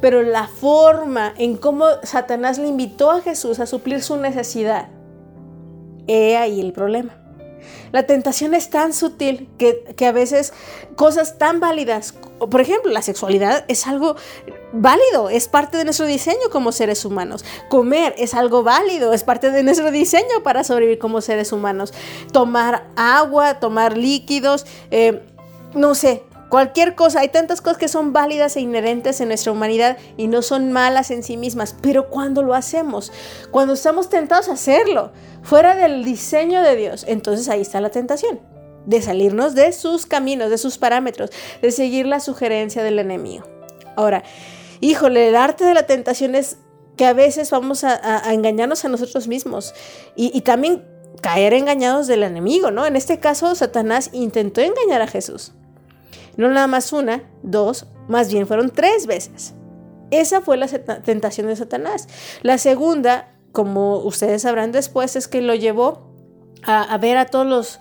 Pero 0.00 0.22
la 0.22 0.46
forma 0.46 1.34
en 1.38 1.56
cómo 1.56 1.86
Satanás 2.02 2.58
le 2.58 2.68
invitó 2.68 3.10
a 3.10 3.20
Jesús 3.20 3.60
a 3.60 3.66
suplir 3.66 4.02
su 4.02 4.16
necesidad 4.16 4.88
He 6.06 6.36
ahí 6.36 6.60
el 6.60 6.72
problema. 6.72 7.14
La 7.92 8.04
tentación 8.04 8.54
es 8.54 8.70
tan 8.70 8.92
sutil 8.92 9.48
que, 9.58 9.94
a 10.04 10.12
veces 10.12 10.52
cosas 10.96 11.38
tan 11.38 11.60
válidas, 11.60 12.14
por 12.38 12.60
ejemplo, 12.60 12.90
la 12.90 13.02
sexualidad 13.02 13.64
es 13.68 13.86
algo 13.86 14.16
válido, 14.72 15.30
es 15.30 15.48
parte 15.48 15.76
de 15.76 15.84
nuestro 15.84 16.06
diseño 16.06 16.50
como 16.50 16.72
seres 16.72 17.04
humanos. 17.04 17.44
Comer 17.68 18.14
es 18.18 18.34
algo 18.34 18.62
válido, 18.62 19.12
es 19.12 19.24
parte 19.24 19.50
de 19.50 19.62
nuestro 19.62 19.90
diseño 19.90 20.42
para 20.42 20.64
sobrevivir 20.64 20.98
como 20.98 21.20
seres 21.20 21.52
humanos. 21.52 21.92
Tomar 22.32 22.86
agua, 22.96 23.60
tomar 23.60 23.96
líquidos, 23.96 24.66
eh, 24.90 25.22
no 25.74 25.94
sé, 25.94 26.24
Cualquier 26.50 26.96
cosa, 26.96 27.20
hay 27.20 27.28
tantas 27.28 27.60
cosas 27.60 27.78
que 27.78 27.86
son 27.86 28.12
válidas 28.12 28.56
e 28.56 28.60
inherentes 28.60 29.20
en 29.20 29.28
nuestra 29.28 29.52
humanidad 29.52 29.98
y 30.16 30.26
no 30.26 30.42
son 30.42 30.72
malas 30.72 31.12
en 31.12 31.22
sí 31.22 31.36
mismas, 31.36 31.76
pero 31.80 32.10
cuando 32.10 32.42
lo 32.42 32.54
hacemos, 32.54 33.12
cuando 33.52 33.74
estamos 33.74 34.10
tentados 34.10 34.48
a 34.48 34.54
hacerlo, 34.54 35.12
fuera 35.42 35.76
del 35.76 36.02
diseño 36.02 36.60
de 36.62 36.74
Dios, 36.74 37.04
entonces 37.06 37.48
ahí 37.48 37.60
está 37.60 37.80
la 37.80 37.90
tentación, 37.90 38.40
de 38.84 39.00
salirnos 39.00 39.54
de 39.54 39.70
sus 39.70 40.06
caminos, 40.06 40.50
de 40.50 40.58
sus 40.58 40.76
parámetros, 40.76 41.30
de 41.62 41.70
seguir 41.70 42.06
la 42.06 42.18
sugerencia 42.18 42.82
del 42.82 42.98
enemigo. 42.98 43.44
Ahora, 43.94 44.24
híjole, 44.80 45.28
el 45.28 45.36
arte 45.36 45.64
de 45.64 45.74
la 45.74 45.86
tentación 45.86 46.34
es 46.34 46.58
que 46.96 47.06
a 47.06 47.12
veces 47.12 47.50
vamos 47.50 47.84
a, 47.84 48.32
engañarnos 48.32 48.84
a 48.84 48.88
nosotros 48.88 49.26
mismos 49.26 49.74
y, 50.16 50.40
también 50.42 50.84
caer 51.22 51.54
engañados 51.54 52.06
del 52.06 52.22
enemigo, 52.22 52.70
¿no? 52.70 52.86
En 52.86 52.96
este 52.96 53.18
caso, 53.18 53.54
Satanás 53.54 54.10
intentó 54.12 54.60
engañar 54.60 55.02
a 55.02 55.06
Jesús. 55.06 55.52
No 56.36 56.48
nada 56.48 56.66
más 56.66 56.92
una, 56.92 57.22
dos, 57.42 57.86
más 58.08 58.30
bien 58.32 58.46
fueron 58.46 58.70
tres 58.70 59.06
veces. 59.06 59.54
Esa 60.10 60.40
fue 60.40 60.56
la 60.56 60.66
tentación 60.66 61.46
de 61.46 61.56
Satanás. 61.56 62.08
La 62.42 62.58
segunda, 62.58 63.32
como 63.52 63.98
ustedes 63.98 64.42
sabrán 64.42 64.72
después, 64.72 65.16
es 65.16 65.28
que 65.28 65.40
lo 65.40 65.54
llevó 65.54 66.10
a, 66.62 66.96
ver 66.98 67.16
a 67.16 67.26
todos 67.26 67.46
los... 67.46 67.80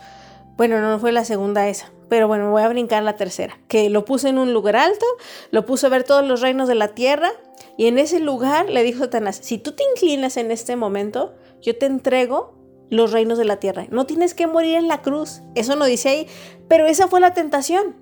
Bueno, 0.58 0.80
no 0.82 1.00
fue 1.00 1.12
la 1.12 1.26
segunda 1.26 1.68
esa, 1.68 1.92
pero 2.10 2.28
bueno, 2.28 2.52
voy 2.52 2.64
a 2.64 2.68
brincar 2.68 3.04
la 3.04 3.16
tercera, 3.16 3.60
que 3.68 3.90
lo 3.90 4.04
puso 4.04 4.28
en 4.28 4.38
un 4.38 4.52
lugar 4.52 4.76
alto, 4.76 5.06
lo 5.52 5.66
puso 5.66 5.88
a 5.88 5.90
ver 5.90 6.04
todos 6.04 6.26
los 6.26 6.42
reinos 6.42 6.68
de 6.68 6.76
la 6.76 6.90
tierra 6.90 7.32
y 7.78 7.88
en 7.88 7.98
ese 7.98 8.20
lugar 8.20 8.70
le 8.70 8.84
dijo 8.84 9.00
Satanás, 9.00 9.40
si 9.42 9.58
tú 9.58 9.74
te 9.74 9.84
inclinas 9.92 10.36
en 10.38 10.52
este 10.52 10.76
momento, 10.76 11.36
yo 11.62 11.78
te 11.78 11.86
entrego 11.86 12.56
los 12.90 13.12
reinos 13.12 13.38
de 13.38 13.46
la 13.46 13.58
tierra. 13.58 13.86
No 13.92 14.06
tienes 14.06 14.34
que 14.34 14.48
morir 14.48 14.76
en 14.76 14.88
la 14.88 15.02
cruz, 15.02 15.42
eso 15.56 15.76
no 15.76 15.86
dice 15.86 16.10
ahí, 16.10 16.28
pero 16.68 16.88
esa 16.88 17.08
fue 17.08 17.20
la 17.20 17.34
tentación. 17.34 17.96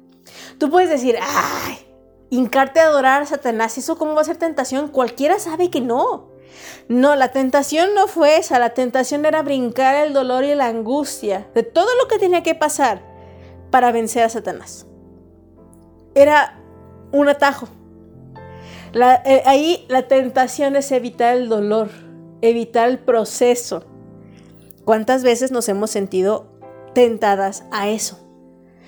Tú 0.57 0.69
puedes 0.69 0.89
decir, 0.89 1.17
ay, 1.21 1.77
hincarte 2.29 2.79
a 2.79 2.85
adorar 2.85 3.21
a 3.21 3.25
Satanás, 3.25 3.77
¿eso 3.77 3.97
cómo 3.97 4.15
va 4.15 4.21
a 4.21 4.25
ser 4.25 4.37
tentación? 4.37 4.87
Cualquiera 4.87 5.39
sabe 5.39 5.69
que 5.69 5.81
no. 5.81 6.31
No, 6.87 7.15
la 7.15 7.31
tentación 7.31 7.93
no 7.93 8.07
fue 8.07 8.37
esa, 8.37 8.59
la 8.59 8.73
tentación 8.73 9.25
era 9.25 9.41
brincar 9.41 9.95
el 9.95 10.13
dolor 10.13 10.43
y 10.43 10.55
la 10.55 10.67
angustia 10.67 11.47
de 11.53 11.63
todo 11.63 11.89
lo 12.01 12.07
que 12.07 12.17
tenía 12.17 12.43
que 12.43 12.55
pasar 12.55 13.06
para 13.69 13.91
vencer 13.91 14.23
a 14.23 14.29
Satanás. 14.29 14.85
Era 16.15 16.59
un 17.11 17.29
atajo. 17.29 17.67
Eh, 18.93 19.43
ahí 19.45 19.85
la 19.89 20.07
tentación 20.07 20.75
es 20.75 20.91
evitar 20.91 21.37
el 21.37 21.49
dolor, 21.49 21.89
evitar 22.41 22.89
el 22.89 22.99
proceso. 22.99 23.85
¿Cuántas 24.85 25.23
veces 25.23 25.51
nos 25.51 25.69
hemos 25.69 25.91
sentido 25.91 26.47
tentadas 26.93 27.63
a 27.71 27.89
eso? 27.89 28.27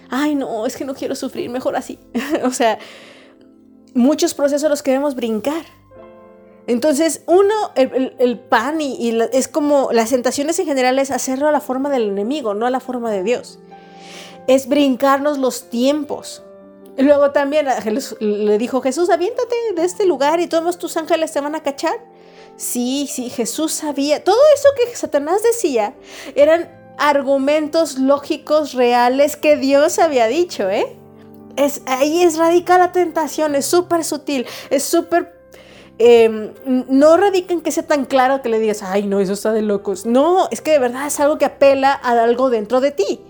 ay 0.09 0.35
no, 0.35 0.65
es 0.65 0.75
que 0.75 0.85
no 0.85 0.95
quiero 0.95 1.15
sufrir, 1.15 1.49
mejor 1.49 1.75
así. 1.75 1.99
o 2.43 2.51
sea, 2.51 2.79
muchos 3.93 4.33
procesos 4.33 4.69
los 4.69 4.83
queremos 4.83 5.15
brincar. 5.15 5.63
Entonces, 6.67 7.23
uno, 7.25 7.53
el, 7.75 8.39
pan 8.39 8.79
y, 8.79 9.17
es 9.33 9.47
como 9.47 9.89
las 9.91 10.11
tentaciones 10.11 10.59
en 10.59 10.67
general 10.67 10.99
es 10.99 11.09
hacerlo 11.09 11.47
a 11.47 11.51
la 11.51 11.61
forma 11.61 11.89
del 11.89 12.09
enemigo, 12.09 12.53
no 12.53 12.67
a 12.67 12.69
la 12.69 12.79
forma 12.79 13.09
de 13.09 13.23
Dios. 13.23 13.59
Es 14.49 14.67
brincarnos 14.67 15.37
los 15.37 15.69
tiempos. 15.69 16.41
Luego 16.97 17.29
también 17.31 17.67
le 18.19 18.57
dijo 18.57 18.81
Jesús, 18.81 19.11
aviéntate 19.11 19.55
de 19.75 19.85
este 19.85 20.07
lugar 20.07 20.39
y 20.39 20.47
todos 20.47 20.79
tus 20.79 20.97
ángeles 20.97 21.31
te 21.31 21.39
van 21.39 21.53
a 21.53 21.61
cachar. 21.61 21.93
Sí, 22.57 23.07
sí, 23.07 23.29
Jesús 23.29 23.73
sabía. 23.73 24.23
Todo 24.23 24.39
eso 24.55 24.67
que 24.75 24.95
Satanás 24.95 25.43
decía 25.43 25.93
eran 26.33 26.67
argumentos 26.97 27.99
lógicos 27.99 28.73
reales 28.73 29.35
que 29.35 29.55
Dios 29.55 29.99
había 29.99 30.25
dicho, 30.25 30.67
¿eh? 30.67 30.97
Es, 31.55 31.83
ahí 31.85 32.23
es 32.23 32.37
radical 32.37 32.79
la 32.79 32.91
tentación, 32.91 33.53
es 33.53 33.67
súper 33.67 34.03
sutil, 34.03 34.47
es 34.71 34.83
súper... 34.83 35.37
Em, 35.99 36.53
no 36.65 37.17
radica 37.17 37.53
en 37.53 37.61
que 37.61 37.71
sea 37.71 37.85
tan 37.85 38.05
claro 38.05 38.41
que 38.41 38.49
le 38.49 38.57
digas, 38.57 38.81
ay, 38.81 39.05
no, 39.05 39.19
eso 39.19 39.33
está 39.33 39.53
de 39.53 39.61
locos. 39.61 40.07
No, 40.07 40.47
es 40.49 40.61
que 40.61 40.71
de 40.71 40.79
verdad 40.79 41.05
es 41.05 41.19
algo 41.19 41.37
que 41.37 41.45
apela 41.45 41.93
a 41.93 42.23
algo 42.23 42.49
dentro 42.49 42.81
de 42.81 42.91
ti. 42.91 43.21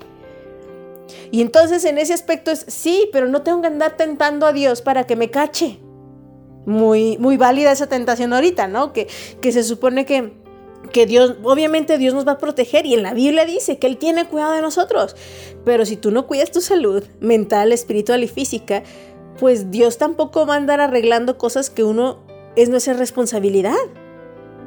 Y 1.32 1.42
entonces 1.42 1.86
en 1.86 1.98
ese 1.98 2.14
aspecto 2.14 2.52
es, 2.52 2.66
sí, 2.68 3.10
pero 3.12 3.28
no 3.28 3.42
tengo 3.42 3.62
que 3.62 3.68
andar 3.68 3.98
tentando 3.98 4.46
a 4.46 4.54
Dios 4.54 4.82
para 4.82 5.06
que 5.06 5.16
me 5.16 5.30
cache. 5.30 5.80
Muy, 6.66 7.18
muy 7.18 7.38
válida 7.38 7.72
esa 7.72 7.88
tentación 7.88 8.34
ahorita, 8.34 8.68
¿no? 8.68 8.94
Que, 8.94 9.08
que 9.42 9.52
se 9.52 9.64
supone 9.64 10.06
que 10.06 10.34
que 10.92 11.06
Dios, 11.06 11.36
obviamente 11.44 11.98
Dios 11.98 12.14
nos 12.14 12.28
va 12.28 12.34
a 12.34 12.38
proteger 12.38 12.86
y 12.86 12.94
en 12.94 13.04
la 13.04 13.14
Biblia 13.14 13.46
dice 13.46 13.78
que 13.78 13.88
Él 13.88 13.98
tiene 13.98 14.26
cuidado 14.26 14.54
de 14.54 14.62
nosotros. 14.62 15.16
Pero 15.66 15.86
si 15.86 15.96
tú 15.96 16.12
no 16.12 16.28
cuidas 16.28 16.52
tu 16.52 16.62
salud 16.62 17.04
mental, 17.20 17.72
espiritual 17.72 18.24
y 18.24 18.28
física, 18.28 18.84
pues 19.40 19.72
Dios 19.72 19.98
tampoco 19.98 20.46
va 20.46 20.56
a 20.56 20.58
andar 20.58 20.82
arreglando 20.82 21.38
cosas 21.38 21.70
que 21.70 21.84
uno 21.84 22.20
es 22.56 22.70
nuestra 22.70 22.94
responsabilidad. 22.94 23.76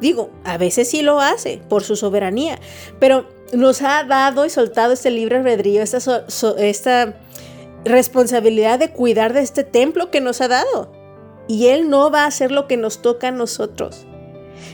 Digo, 0.00 0.30
a 0.44 0.58
veces 0.58 0.88
sí 0.88 1.02
lo 1.02 1.20
hace 1.20 1.60
por 1.68 1.84
su 1.84 1.96
soberanía, 1.96 2.58
pero 2.98 3.26
nos 3.52 3.82
ha 3.82 4.04
dado 4.04 4.44
y 4.44 4.50
soltado 4.50 4.92
este 4.92 5.10
libre 5.10 5.36
albedrío, 5.36 5.82
esta, 5.82 6.24
esta 6.58 7.14
responsabilidad 7.84 8.78
de 8.78 8.92
cuidar 8.92 9.32
de 9.32 9.40
este 9.40 9.64
templo 9.64 10.10
que 10.10 10.20
nos 10.20 10.40
ha 10.40 10.48
dado. 10.48 10.90
Y 11.48 11.68
Él 11.68 11.90
no 11.90 12.10
va 12.10 12.24
a 12.24 12.26
hacer 12.26 12.50
lo 12.50 12.66
que 12.66 12.76
nos 12.76 13.02
toca 13.02 13.28
a 13.28 13.32
nosotros. 13.32 14.06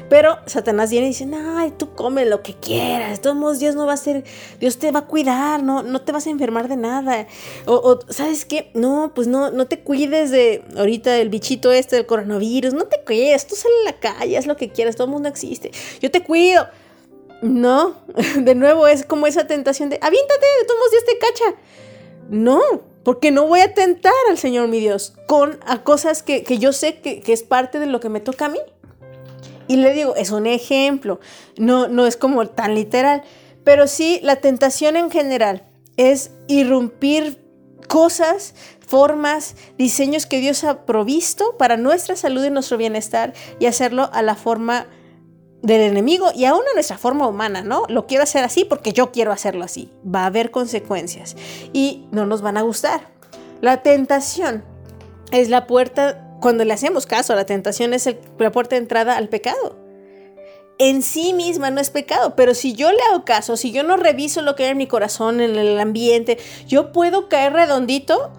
Pero 0.08 0.38
Satanás 0.46 0.90
viene 0.90 1.06
y 1.06 1.10
dice, 1.10 1.28
ay, 1.34 1.72
tú 1.76 1.94
come 1.94 2.24
lo 2.24 2.42
que 2.42 2.54
quieras, 2.54 3.10
de 3.10 3.18
todos 3.18 3.58
Dios 3.58 3.74
no 3.74 3.86
va 3.86 3.94
a 3.94 3.96
ser, 3.96 4.24
Dios 4.58 4.78
te 4.78 4.90
va 4.90 5.00
a 5.00 5.06
cuidar, 5.06 5.62
no, 5.62 5.82
no 5.82 6.00
te 6.00 6.12
vas 6.12 6.26
a 6.26 6.30
enfermar 6.30 6.68
de 6.68 6.76
nada. 6.76 7.26
O, 7.66 7.98
¿sabes 8.08 8.44
qué? 8.44 8.70
No, 8.74 9.12
pues 9.14 9.28
no, 9.28 9.50
no 9.50 9.66
te 9.66 9.80
cuides 9.80 10.30
de 10.30 10.62
ahorita 10.76 11.16
el 11.18 11.28
bichito 11.28 11.72
este 11.72 11.96
del 11.96 12.06
coronavirus, 12.06 12.74
no 12.74 12.84
te 12.84 13.02
cuides, 13.04 13.46
tú 13.46 13.54
sal 13.54 13.70
a 13.82 13.90
la 13.90 13.98
calle, 13.98 14.38
haz 14.38 14.46
lo 14.46 14.56
que 14.56 14.70
quieras, 14.70 14.96
todo 14.96 15.06
el 15.06 15.12
mundo 15.12 15.28
existe, 15.28 15.70
yo 16.00 16.10
te 16.10 16.22
cuido. 16.22 16.66
No, 17.42 17.96
de 18.36 18.54
nuevo 18.54 18.86
es 18.86 19.04
como 19.04 19.26
esa 19.26 19.46
tentación 19.46 19.90
de, 19.90 19.98
aviéntate, 20.00 20.46
de 20.60 20.66
todos 20.66 20.90
Dios 20.90 21.04
te 21.04 21.18
cacha. 21.18 21.54
No, 22.30 22.60
porque 23.04 23.30
no 23.30 23.46
voy 23.46 23.60
a 23.60 23.74
tentar 23.74 24.12
al 24.28 24.38
Señor 24.38 24.68
mi 24.68 24.80
Dios 24.80 25.14
con 25.26 25.58
a 25.66 25.82
cosas 25.82 26.22
que, 26.22 26.44
yo 26.58 26.72
sé 26.72 27.00
que, 27.00 27.20
que 27.20 27.32
es 27.32 27.42
parte 27.42 27.78
de 27.78 27.86
lo 27.86 28.00
que 28.00 28.08
me 28.08 28.20
toca 28.20 28.46
a 28.46 28.48
mí. 28.48 28.58
Y 29.66 29.76
le 29.76 29.92
digo, 29.92 30.16
es 30.16 30.30
un 30.30 30.46
ejemplo, 30.46 31.20
no, 31.58 31.88
no 31.88 32.06
es 32.06 32.16
como 32.16 32.46
tan 32.48 32.74
literal, 32.74 33.22
pero 33.64 33.86
sí 33.86 34.18
la 34.22 34.36
tentación 34.36 34.96
en 34.96 35.10
general 35.10 35.64
es 35.98 36.30
irrumpir 36.48 37.38
cosas, 37.86 38.54
formas, 38.80 39.56
diseños 39.76 40.26
que 40.26 40.40
Dios 40.40 40.64
ha 40.64 40.86
provisto 40.86 41.56
para 41.58 41.76
nuestra 41.76 42.16
salud 42.16 42.44
y 42.44 42.50
nuestro 42.50 42.78
bienestar 42.78 43.34
y 43.58 43.66
hacerlo 43.66 44.08
a 44.12 44.22
la 44.22 44.34
forma 44.34 44.86
del 45.62 45.80
enemigo 45.82 46.30
y 46.34 46.44
aún 46.44 46.62
a 46.70 46.74
nuestra 46.74 46.98
forma 46.98 47.26
humana, 47.26 47.62
¿no? 47.62 47.84
Lo 47.88 48.06
quiero 48.06 48.24
hacer 48.24 48.44
así 48.44 48.64
porque 48.64 48.92
yo 48.92 49.10
quiero 49.10 49.32
hacerlo 49.32 49.64
así. 49.64 49.90
Va 50.04 50.22
a 50.22 50.26
haber 50.26 50.50
consecuencias 50.50 51.36
y 51.72 52.06
no 52.12 52.26
nos 52.26 52.42
van 52.42 52.56
a 52.56 52.62
gustar. 52.62 53.08
La 53.60 53.82
tentación 53.82 54.64
es 55.32 55.48
la 55.48 55.66
puerta 55.66 56.24
cuando 56.40 56.64
le 56.64 56.72
hacemos 56.72 57.06
caso, 57.06 57.34
la 57.34 57.46
tentación 57.46 57.92
es 57.94 58.08
la 58.38 58.52
puerta 58.52 58.76
de 58.76 58.82
entrada 58.82 59.16
al 59.16 59.28
pecado. 59.28 59.76
En 60.78 61.02
sí 61.02 61.32
misma 61.32 61.70
no 61.70 61.80
es 61.80 61.90
pecado, 61.90 62.36
pero 62.36 62.54
si 62.54 62.72
yo 62.72 62.92
le 62.92 62.98
hago 63.10 63.24
caso, 63.24 63.56
si 63.56 63.72
yo 63.72 63.82
no 63.82 63.96
reviso 63.96 64.42
lo 64.42 64.54
que 64.54 64.64
hay 64.64 64.70
en 64.70 64.76
mi 64.76 64.86
corazón, 64.86 65.40
en 65.40 65.56
el 65.56 65.78
ambiente, 65.80 66.38
yo 66.68 66.92
puedo 66.92 67.28
caer 67.28 67.52
redondito 67.52 68.30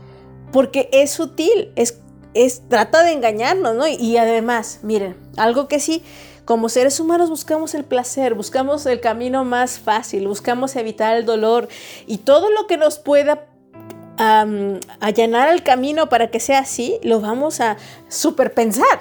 porque 0.54 0.90
es 0.94 1.12
sutil, 1.12 1.74
es, 1.76 2.00
es 2.34 2.62
trata 2.70 3.04
de 3.04 3.12
engañarnos, 3.12 3.76
¿no? 3.76 3.86
Y, 3.88 4.16
además, 4.16 4.80
miren, 4.84 5.18
algo 5.36 5.68
que 5.68 5.82
sí, 5.82 6.02
como 6.50 6.68
seres 6.68 7.00
humanos 7.00 7.30
buscamos 7.30 7.76
el 7.76 7.84
placer, 7.84 8.34
buscamos 8.34 8.84
el 8.88 9.02
camino 9.02 9.46
más 9.46 9.78
fácil, 9.78 10.28
buscamos 10.28 10.76
evitar 10.76 11.16
el 11.16 11.24
dolor 11.24 11.70
y 12.08 12.18
todo 12.18 12.50
lo 12.50 12.66
que 12.66 12.76
nos 12.76 12.98
pueda 12.98 13.46
allanar 14.18 15.54
el 15.54 15.62
camino 15.62 16.10
para 16.10 16.32
que 16.32 16.40
sea 16.40 16.58
así, 16.58 16.98
lo 17.04 17.22
vamos 17.22 17.62
a 17.62 17.78
superpensar. 18.08 19.00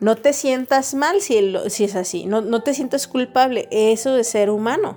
No 0.00 0.16
te 0.16 0.32
sientas 0.32 0.94
mal 0.94 1.20
si, 1.20 1.54
si 1.68 1.84
es 1.84 1.94
así, 1.94 2.24
no, 2.24 2.40
no 2.40 2.62
te 2.62 2.72
sientas 2.72 3.06
culpable, 3.06 3.68
eso 3.70 4.14
de 4.14 4.24
ser 4.24 4.48
humano. 4.48 4.96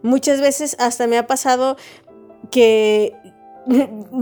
Muchas 0.00 0.40
veces 0.40 0.76
hasta 0.78 1.06
me 1.06 1.18
ha 1.18 1.26
pasado 1.26 1.76
que 2.50 3.12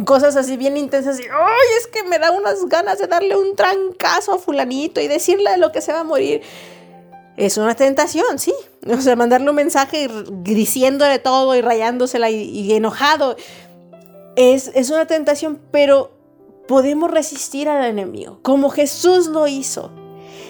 cosas 0.05 0.37
así 0.37 0.57
bien 0.57 0.77
intensas 0.77 1.21
y, 1.21 1.25
¡ay! 1.25 1.67
Es 1.79 1.87
que 1.87 2.03
me 2.05 2.19
da 2.19 2.31
unas 2.31 2.65
ganas 2.67 2.99
de 2.99 3.07
darle 3.07 3.37
un 3.37 3.57
trancazo 3.57 4.33
a 4.33 4.39
fulanito 4.39 5.01
y 5.01 5.09
decirle 5.09 5.51
de 5.51 5.59
lo 5.59 5.73
que 5.73 5.81
se 5.81 5.93
va 5.93 6.01
a 6.01 6.05
morir. 6.05 6.43
Es 7.37 7.57
una 7.57 7.75
tentación, 7.75 8.39
sí. 8.39 8.55
O 8.87 9.01
sea, 9.01 9.17
mandarle 9.17 9.51
un 9.51 9.57
mensaje 9.57 10.09
diciéndole 10.43 11.19
todo 11.19 11.55
y 11.57 11.61
rayándosela 11.61 12.31
y 12.31 12.73
enojado 12.73 13.37
es, 14.37 14.91
una 14.91 15.07
tentación, 15.07 15.61
pero 15.71 16.11
podemos 16.67 17.11
resistir 17.11 17.69
al 17.69 17.85
enemigo, 17.85 18.39
como 18.43 18.71
Jesús 18.71 19.29
lo 19.29 19.47
hizo. 19.47 19.91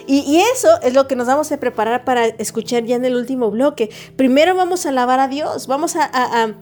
Y, 0.07 0.38
eso 0.52 0.68
es 0.83 0.92
lo 0.92 1.09
que 1.09 1.16
nos 1.16 1.26
vamos 1.26 1.50
a 1.50 1.57
preparar 1.57 2.04
para 2.04 2.26
escuchar 2.26 2.85
ya 2.85 2.96
en 2.96 3.07
el 3.07 3.16
último 3.16 3.50
bloque. 3.50 3.88
Primero 4.16 4.54
vamos 4.54 4.85
a 4.85 4.90
alabar 4.90 5.18
a 5.18 5.28
Dios, 5.28 5.66
vamos 5.66 5.96
a, 5.96 6.54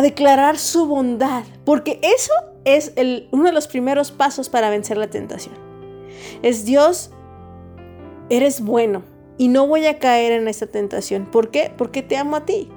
declarar 0.00 0.58
su 0.58 0.86
bondad, 0.86 1.44
porque 1.64 2.00
eso 2.02 2.32
es 2.64 2.92
el, 2.96 3.28
uno 3.32 3.44
de 3.44 3.52
los 3.52 3.66
primeros 3.66 4.10
pasos 4.10 4.48
para 4.48 4.70
vencer 4.70 4.96
la 4.96 5.08
tentación. 5.08 5.54
Es 6.42 6.64
Dios, 6.64 7.10
eres 8.30 8.62
bueno 8.62 9.02
y 9.36 9.48
no 9.48 9.66
voy 9.66 9.86
a 9.86 9.98
caer 9.98 10.32
en 10.32 10.48
esta 10.48 10.66
tentación. 10.66 11.26
¿Por 11.26 11.50
qué? 11.50 11.70
Porque 11.76 12.02
te 12.02 12.16
amo 12.16 12.36
a 12.36 12.46
ti 12.46 12.70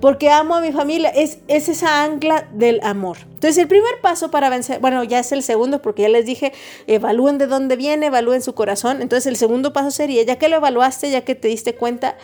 porque 0.00 0.30
amo 0.30 0.56
a 0.56 0.60
mi 0.60 0.72
familia, 0.72 1.10
es, 1.10 1.38
es 1.48 1.68
esa 1.68 2.04
ancla 2.04 2.48
del 2.52 2.80
amor. 2.82 3.18
Entonces 3.34 3.58
el 3.58 3.68
primer 3.68 4.00
paso 4.02 4.30
para 4.30 4.50
vencer, 4.50 4.80
bueno, 4.80 5.04
ya 5.04 5.18
es 5.18 5.32
el 5.32 5.42
segundo 5.42 5.82
porque 5.82 6.02
ya 6.02 6.08
les 6.08 6.26
dije, 6.26 6.52
evalúen 6.86 7.38
de 7.38 7.46
dónde 7.46 7.76
viene, 7.76 8.06
evalúen 8.06 8.42
su 8.42 8.54
corazón. 8.54 9.02
Entonces 9.02 9.26
el 9.26 9.36
segundo 9.36 9.72
paso 9.72 9.90
sería, 9.90 10.22
ya 10.22 10.36
que 10.36 10.48
lo 10.48 10.56
evaluaste, 10.56 11.10
ya 11.10 11.22
que 11.22 11.34
te 11.34 11.48
diste 11.48 11.74
cuenta, 11.74 12.16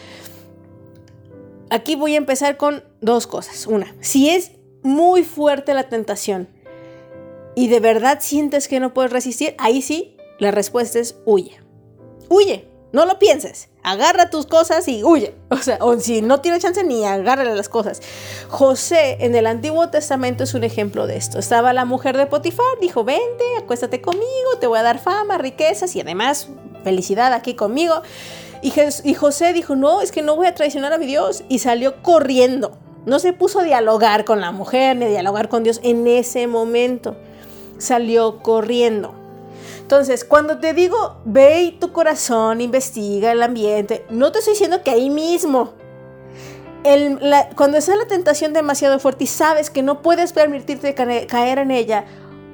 aquí 1.71 1.97
voy 1.97 2.15
a 2.15 2.19
empezar 2.19 2.57
con 2.57 2.85
dos 3.01 3.27
cosas. 3.27 3.67
Una, 3.67 3.95
si 4.01 4.31
es 4.31 4.53
muy 4.83 5.25
fuerte 5.25 5.75
la 5.75 5.89
tentación 5.89 6.49
y 7.55 7.69
de 7.69 7.81
verdad 7.81 8.19
sientes 8.21 8.69
que 8.69 8.81
no 8.81 8.95
puedes 8.95 9.13
resistir, 9.13 9.55
ahí 9.59 9.83
sí, 9.83 10.17
la 10.39 10.51
respuesta 10.51 10.99
es 10.99 11.17
huye. 11.25 11.61
Huye, 12.29 12.69
no 12.93 13.05
lo 13.05 13.19
pienses. 13.19 13.69
Agarra 13.83 14.31
tus 14.31 14.47
cosas 14.47 14.87
y 14.89 15.05
huye. 15.05 15.35
O 15.51 15.59
sea, 15.59 15.79
o 15.81 15.99
si 15.99 16.23
no 16.23 16.41
tiene 16.41 16.59
chance 16.59 16.83
ni 16.85 17.05
agárrale 17.05 17.55
las 17.55 17.69
cosas. 17.69 18.03
José 18.49 19.17
en 19.21 19.35
el 19.35 19.47
Antiguo 19.47 19.89
Testamento 19.91 20.45
es 20.45 20.55
un 20.55 20.65
ejemplo 20.65 21.07
de 21.07 21.17
esto. 21.17 21.39
Estaba 21.39 21.73
la 21.73 21.85
mujer 21.85 22.17
de 22.17 22.27
Potifar, 22.27 22.67
dijo, 22.81 23.05
vente, 23.05 23.45
acuéstate 23.59 24.01
conmigo, 24.01 24.59
te 24.61 24.67
voy 24.67 24.79
a 24.79 24.83
dar 24.83 24.99
fama, 24.99 25.39
riquezas 25.39 25.95
y 25.97 26.01
además 26.01 26.49
felicidad 26.85 27.33
aquí 27.33 27.55
conmigo. 27.55 28.03
Y, 28.63 29.15
José 29.15 29.53
dijo, 29.53 29.77
no, 29.77 30.01
es 30.01 30.13
que 30.13 30.23
no 30.23 30.37
voy 30.37 30.47
a 30.47 30.55
traicionar 30.55 30.93
a 30.93 30.99
mi 30.99 31.07
Dios. 31.07 31.45
Y 31.49 31.59
salió 31.59 32.03
corriendo. 32.03 32.79
No 33.05 33.19
se 33.19 33.33
puso 33.33 33.61
a 33.61 33.63
dialogar 33.63 34.25
con 34.25 34.41
la 34.41 34.51
mujer 34.51 34.97
ni 34.97 35.05
a 35.05 35.09
dialogar 35.09 35.49
con 35.49 35.63
Dios 35.63 35.81
en 35.83 36.07
ese 36.07 36.47
momento. 36.47 37.17
Salió 37.79 38.43
corriendo. 38.43 39.15
Entonces, 39.81 40.25
cuando 40.25 40.59
te 40.59 40.75
digo, 40.75 41.19
ve 41.25 41.77
tu 41.79 41.93
corazón, 41.93 42.61
investiga 42.61 43.31
el 43.31 43.41
ambiente, 43.41 44.05
no 44.11 44.33
te 44.33 44.41
estoy 44.41 44.55
diciendo 44.55 44.83
que 44.83 44.91
ahí 44.91 45.11
mismo. 45.11 45.75
cuando 47.55 47.79
está 47.79 47.95
la 47.95 48.09
tentación 48.09 48.53
demasiado 48.53 48.99
fuerte 48.99 49.23
y 49.23 49.27
sabes 49.29 49.71
que 49.71 49.85
no 49.85 50.03
puedes 50.03 50.33
permitirte 50.33 50.93
caer 50.95 51.59
en 51.59 51.71
ella, 51.71 52.05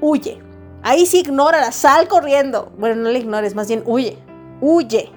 huye. 0.02 0.42
Ahí 0.82 1.06
sí 1.06 1.20
ignora, 1.20 1.72
sal 1.72 2.06
corriendo. 2.06 2.70
Bueno, 2.76 2.96
no 2.96 3.08
la 3.08 3.18
ignores, 3.18 3.54
más 3.54 3.68
bien 3.68 3.82
huye. 3.86 4.18
Huye. 4.60 5.10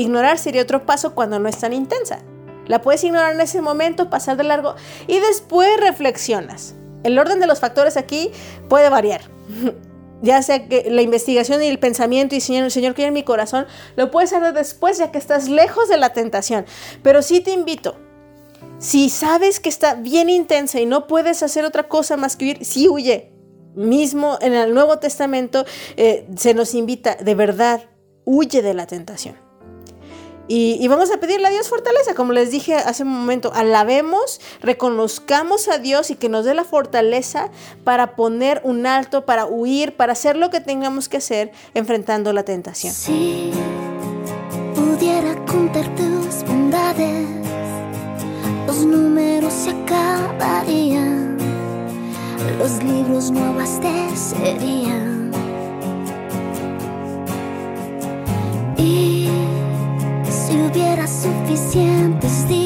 Ignorar 0.00 0.38
sería 0.38 0.62
otro 0.62 0.86
paso 0.86 1.14
cuando 1.14 1.38
no 1.38 1.46
es 1.46 1.58
tan 1.58 1.74
intensa. 1.74 2.20
La 2.66 2.80
puedes 2.80 3.04
ignorar 3.04 3.34
en 3.34 3.40
ese 3.42 3.60
momento, 3.60 4.08
pasar 4.08 4.38
de 4.38 4.44
largo 4.44 4.74
y 5.06 5.18
después 5.18 5.68
reflexionas. 5.78 6.74
El 7.02 7.18
orden 7.18 7.38
de 7.38 7.46
los 7.46 7.60
factores 7.60 7.98
aquí 7.98 8.30
puede 8.70 8.88
variar. 8.88 9.20
ya 10.22 10.40
sea 10.40 10.66
que 10.68 10.90
la 10.90 11.02
investigación 11.02 11.62
y 11.62 11.66
el 11.66 11.78
pensamiento 11.78 12.34
y 12.34 12.40
Señor, 12.40 12.70
Señor 12.70 12.94
que 12.94 13.04
en 13.04 13.12
mi 13.12 13.24
corazón, 13.24 13.66
lo 13.96 14.10
puedes 14.10 14.32
hacer 14.32 14.54
después 14.54 14.96
ya 14.96 15.12
que 15.12 15.18
estás 15.18 15.50
lejos 15.50 15.90
de 15.90 15.98
la 15.98 16.14
tentación. 16.14 16.64
Pero 17.02 17.20
sí 17.20 17.40
te 17.40 17.50
invito, 17.50 17.96
si 18.78 19.10
sabes 19.10 19.60
que 19.60 19.68
está 19.68 19.96
bien 19.96 20.30
intensa 20.30 20.80
y 20.80 20.86
no 20.86 21.08
puedes 21.08 21.42
hacer 21.42 21.66
otra 21.66 21.88
cosa 21.88 22.16
más 22.16 22.36
que 22.36 22.46
huir, 22.46 22.64
sí 22.64 22.88
huye. 22.88 23.32
Mismo 23.74 24.38
en 24.40 24.54
el 24.54 24.72
Nuevo 24.72 24.98
Testamento 24.98 25.66
eh, 25.98 26.26
se 26.36 26.54
nos 26.54 26.74
invita, 26.74 27.16
de 27.16 27.34
verdad, 27.34 27.82
huye 28.24 28.62
de 28.62 28.72
la 28.72 28.86
tentación. 28.86 29.49
Y, 30.52 30.88
vamos 30.88 31.12
a 31.12 31.18
pedirle 31.18 31.46
a 31.46 31.50
Dios 31.50 31.68
fortaleza, 31.68 32.14
como 32.14 32.32
les 32.32 32.50
dije 32.50 32.74
hace 32.74 33.04
un 33.04 33.10
momento, 33.10 33.52
alabemos, 33.54 34.40
reconozcamos 34.60 35.68
a 35.68 35.78
Dios 35.78 36.10
y 36.10 36.16
que 36.16 36.28
nos 36.28 36.44
dé 36.44 36.54
la 36.54 36.64
fortaleza 36.64 37.50
para 37.84 38.16
poner 38.16 38.60
un 38.64 38.84
alto, 38.84 39.24
para 39.24 39.46
huir, 39.46 39.94
para 39.94 40.12
hacer 40.12 40.36
lo 40.36 40.50
que 40.50 40.58
tengamos 40.58 41.08
que 41.08 41.18
hacer 41.18 41.52
enfrentando 41.74 42.32
la 42.32 42.42
tentación. 42.42 42.92
Si 42.92 43.52
pudiera 44.74 45.36
contar 45.46 45.86
tus 45.94 46.42
bondades, 46.44 47.28
los 48.66 48.84
números 48.84 49.52
se 49.52 49.70
acabarían, 49.70 51.38
los 52.58 52.82
libros 52.82 53.30
no 53.30 53.44
abastecerían. 53.44 55.20
Si 60.50 60.56
hubiera 60.56 61.06
suficientes 61.06 62.48
días 62.48 62.59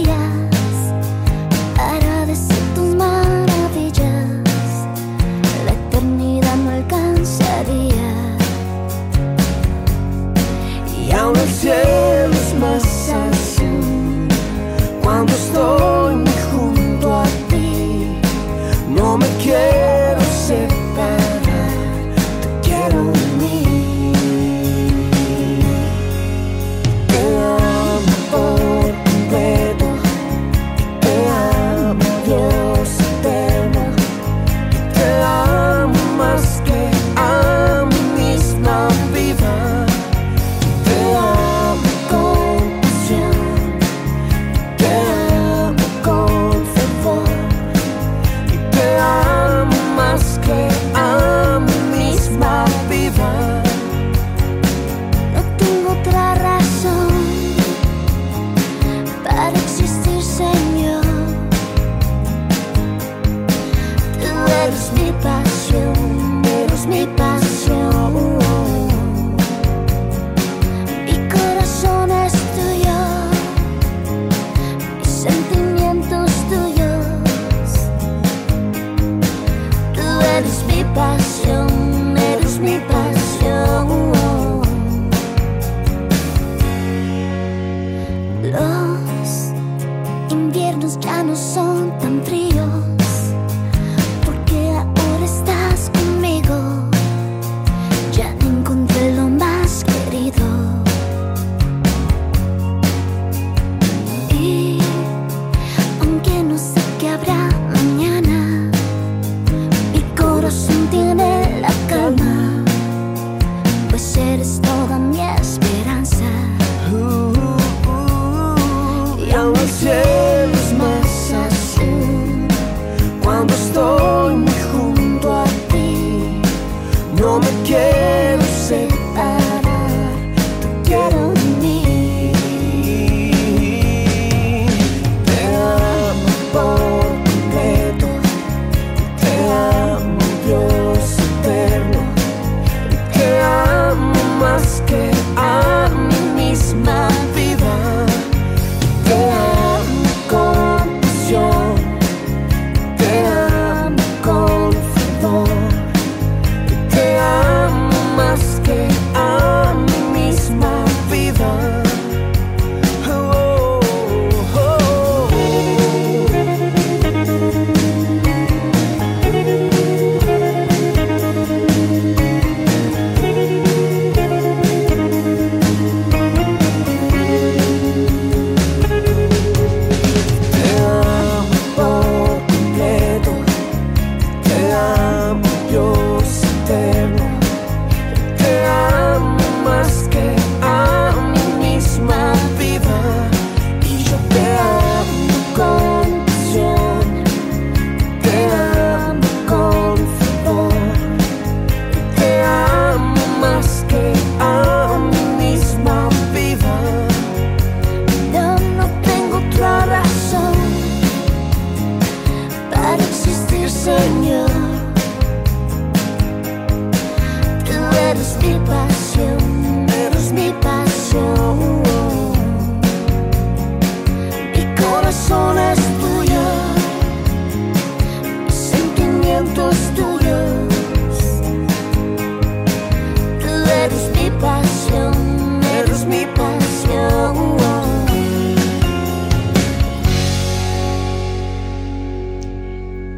eres 80.96 81.33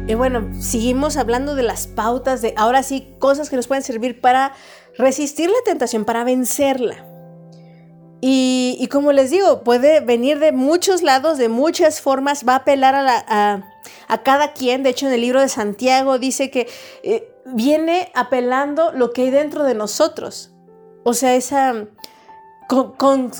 Y 0.07 0.13
bueno, 0.15 0.47
seguimos 0.61 1.17
hablando 1.17 1.53
de 1.55 1.63
las 1.63 1.85
pautas, 1.87 2.41
de 2.41 2.53
ahora 2.55 2.81
sí, 2.81 3.13
cosas 3.19 3.49
que 3.49 3.57
nos 3.57 3.67
pueden 3.67 3.83
servir 3.83 4.21
para 4.21 4.53
resistir 4.97 5.49
la 5.49 5.57
tentación, 5.65 6.05
para 6.05 6.23
vencerla. 6.23 7.05
Y, 8.19 8.87
como 8.91 9.11
les 9.11 9.29
digo, 9.29 9.63
puede 9.63 9.99
venir 9.99 10.39
de 10.39 10.51
muchos 10.51 11.03
lados, 11.03 11.37
de 11.37 11.49
muchas 11.49 12.01
formas, 12.01 12.45
va 12.47 12.53
a 12.53 12.57
apelar 12.57 12.95
a, 12.95 13.03
la- 13.03 13.25
a- 13.27 13.63
a 14.07 14.23
cada 14.23 14.53
quien. 14.53 14.81
De 14.81 14.89
hecho, 14.89 15.07
en 15.07 15.13
el 15.13 15.21
libro 15.21 15.41
de 15.41 15.49
Santiago 15.49 16.17
dice 16.17 16.49
que 16.49 16.67
eh, 17.03 17.29
viene 17.45 18.09
apelando 18.15 18.91
lo 18.93 19.11
que 19.11 19.23
hay 19.23 19.29
dentro 19.29 19.63
de 19.65 19.75
nosotros. 19.75 20.51
O 21.03 21.13
sea, 21.13 21.35
esa 21.35 21.85
con, 22.67 23.31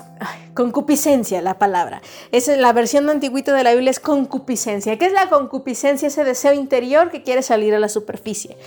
concupiscencia, 0.53 1.41
la 1.41 1.59
palabra. 1.59 2.01
Es 2.31 2.47
la 2.47 2.73
versión 2.73 3.09
antiguita 3.09 3.53
de 3.53 3.63
la 3.63 3.73
Biblia 3.73 3.91
es 3.91 3.99
concupiscencia. 3.99 4.97
¿Qué 4.97 5.05
es 5.05 5.13
la 5.13 5.29
concupiscencia? 5.29 6.07
Ese 6.07 6.23
deseo 6.23 6.53
interior 6.53 7.11
que 7.11 7.23
quiere 7.23 7.41
salir 7.41 7.75
a 7.75 7.79
la 7.79 7.89
superficie. 7.89 8.57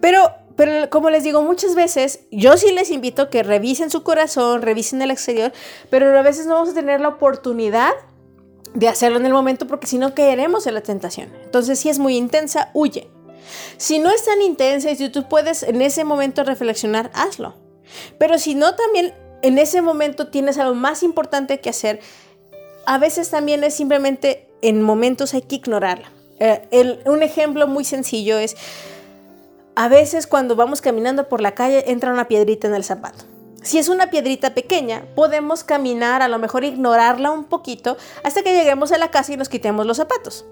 Pero, 0.00 0.32
pero 0.56 0.90
como 0.90 1.10
les 1.10 1.24
digo, 1.24 1.42
muchas 1.42 1.74
veces 1.74 2.20
yo 2.30 2.56
sí 2.56 2.72
les 2.72 2.90
invito 2.90 3.30
que 3.30 3.42
revisen 3.42 3.90
su 3.90 4.02
corazón, 4.02 4.62
revisen 4.62 5.02
el 5.02 5.10
exterior, 5.10 5.52
pero 5.90 6.18
a 6.18 6.22
veces 6.22 6.46
no 6.46 6.54
vamos 6.54 6.70
a 6.70 6.74
tener 6.74 7.00
la 7.00 7.08
oportunidad 7.08 7.92
de 8.74 8.88
hacerlo 8.88 9.18
en 9.18 9.26
el 9.26 9.32
momento 9.32 9.66
porque 9.66 9.86
si 9.86 9.98
no 9.98 10.14
caeremos 10.14 10.66
en 10.66 10.74
la 10.74 10.82
tentación. 10.82 11.32
Entonces, 11.44 11.78
si 11.78 11.88
es 11.88 11.98
muy 11.98 12.16
intensa, 12.16 12.70
huye. 12.74 13.08
Si 13.76 13.98
no 13.98 14.10
es 14.10 14.24
tan 14.24 14.42
intensa 14.42 14.90
y 14.90 14.96
si 14.96 15.08
tú 15.08 15.28
puedes 15.28 15.62
en 15.62 15.80
ese 15.80 16.04
momento 16.04 16.44
reflexionar, 16.44 17.10
hazlo. 17.14 17.54
Pero 18.18 18.38
si 18.38 18.54
no, 18.54 18.74
también 18.74 19.14
en 19.46 19.58
ese 19.58 19.80
momento 19.80 20.26
tienes 20.26 20.58
algo 20.58 20.74
más 20.74 21.04
importante 21.04 21.60
que 21.60 21.70
hacer. 21.70 22.00
A 22.84 22.98
veces 22.98 23.30
también 23.30 23.62
es 23.62 23.74
simplemente 23.74 24.48
en 24.60 24.82
momentos 24.82 25.34
hay 25.34 25.42
que 25.42 25.56
ignorarla. 25.56 26.10
Eh, 26.40 27.02
un 27.06 27.22
ejemplo 27.22 27.68
muy 27.68 27.84
sencillo 27.84 28.38
es, 28.38 28.56
a 29.76 29.88
veces 29.88 30.26
cuando 30.26 30.56
vamos 30.56 30.80
caminando 30.80 31.28
por 31.28 31.40
la 31.40 31.54
calle 31.54 31.90
entra 31.92 32.12
una 32.12 32.26
piedrita 32.26 32.66
en 32.66 32.74
el 32.74 32.82
zapato. 32.82 33.24
Si 33.62 33.78
es 33.78 33.88
una 33.88 34.10
piedrita 34.10 34.52
pequeña, 34.52 35.04
podemos 35.14 35.62
caminar, 35.62 36.22
a 36.22 36.28
lo 36.28 36.38
mejor 36.38 36.64
ignorarla 36.64 37.30
un 37.30 37.44
poquito 37.44 37.96
hasta 38.24 38.42
que 38.42 38.52
lleguemos 38.52 38.90
a 38.90 38.98
la 38.98 39.10
casa 39.10 39.32
y 39.32 39.36
nos 39.36 39.48
quitemos 39.48 39.86
los 39.86 39.96
zapatos. 39.96 40.44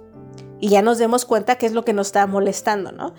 Y 0.61 0.69
ya 0.69 0.83
nos 0.83 0.99
demos 0.99 1.25
cuenta 1.25 1.57
qué 1.57 1.67
es 1.67 1.73
lo 1.73 1.85
que 1.85 1.93
nos 1.93 2.09
está 2.09 2.27
molestando, 2.29 2.93
¿no? 2.93 3.13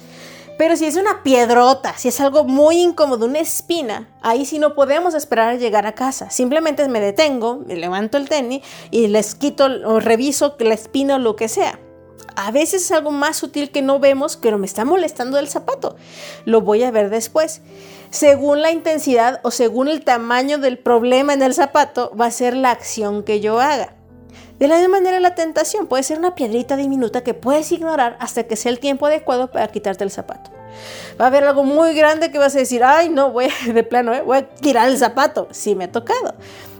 Pero 0.57 0.77
si 0.77 0.85
es 0.85 0.95
una 0.95 1.21
piedrota, 1.21 1.97
si 1.97 2.07
es 2.07 2.21
algo 2.21 2.45
muy 2.45 2.81
incómodo, 2.81 3.25
una 3.25 3.39
espina, 3.39 4.07
ahí 4.21 4.45
sí 4.45 4.57
no 4.57 4.73
podemos 4.73 5.13
esperar 5.13 5.49
a 5.49 5.55
llegar 5.55 5.85
a 5.85 5.93
casa. 5.93 6.29
Simplemente 6.29 6.87
me 6.87 7.01
detengo, 7.01 7.57
me 7.57 7.75
levanto 7.75 8.17
el 8.17 8.29
tenis 8.29 8.63
y 8.89 9.07
les 9.07 9.35
quito 9.35 9.65
o 9.85 9.99
reviso 9.99 10.55
la 10.59 10.73
espina 10.73 11.15
o 11.15 11.19
lo 11.19 11.35
que 11.35 11.49
sea. 11.49 11.79
A 12.37 12.51
veces 12.51 12.83
es 12.83 12.91
algo 12.91 13.11
más 13.11 13.37
sutil 13.37 13.71
que 13.71 13.81
no 13.81 13.99
vemos, 13.99 14.37
pero 14.37 14.57
me 14.57 14.65
está 14.65 14.85
molestando 14.85 15.39
el 15.39 15.47
zapato. 15.47 15.95
Lo 16.45 16.61
voy 16.61 16.83
a 16.83 16.91
ver 16.91 17.09
después. 17.09 17.61
Según 18.09 18.61
la 18.61 18.71
intensidad 18.71 19.41
o 19.43 19.51
según 19.51 19.89
el 19.89 20.03
tamaño 20.03 20.57
del 20.57 20.77
problema 20.77 21.33
en 21.33 21.41
el 21.41 21.53
zapato, 21.53 22.13
va 22.19 22.27
a 22.27 22.31
ser 22.31 22.55
la 22.55 22.71
acción 22.71 23.23
que 23.23 23.41
yo 23.41 23.59
haga. 23.59 23.94
De 24.59 24.69
la 24.69 24.77
misma 24.77 24.99
manera, 24.99 25.19
la 25.19 25.35
tentación 25.35 25.87
puede 25.87 26.03
ser 26.03 26.17
una 26.17 26.33
piedrita 26.33 26.77
diminuta 26.77 27.23
que 27.23 27.33
puedes 27.33 27.71
ignorar 27.71 28.15
hasta 28.19 28.43
que 28.43 28.55
sea 28.55 28.71
el 28.71 28.79
tiempo 28.79 29.05
adecuado 29.05 29.51
para 29.51 29.67
quitarte 29.67 30.03
el 30.03 30.11
zapato. 30.11 30.51
Va 31.19 31.25
a 31.25 31.27
haber 31.27 31.43
algo 31.43 31.63
muy 31.63 31.93
grande 31.93 32.31
que 32.31 32.37
vas 32.37 32.55
a 32.55 32.59
decir, 32.59 32.83
ay, 32.83 33.09
no, 33.09 33.31
voy 33.31 33.49
de 33.73 33.83
plano, 33.83 34.13
¿eh? 34.13 34.21
voy 34.21 34.37
a 34.37 34.47
tirar 34.47 34.87
el 34.87 34.97
zapato. 34.97 35.47
Sí, 35.51 35.75
me 35.75 35.85
ha 35.85 35.91
tocado. 35.91 36.35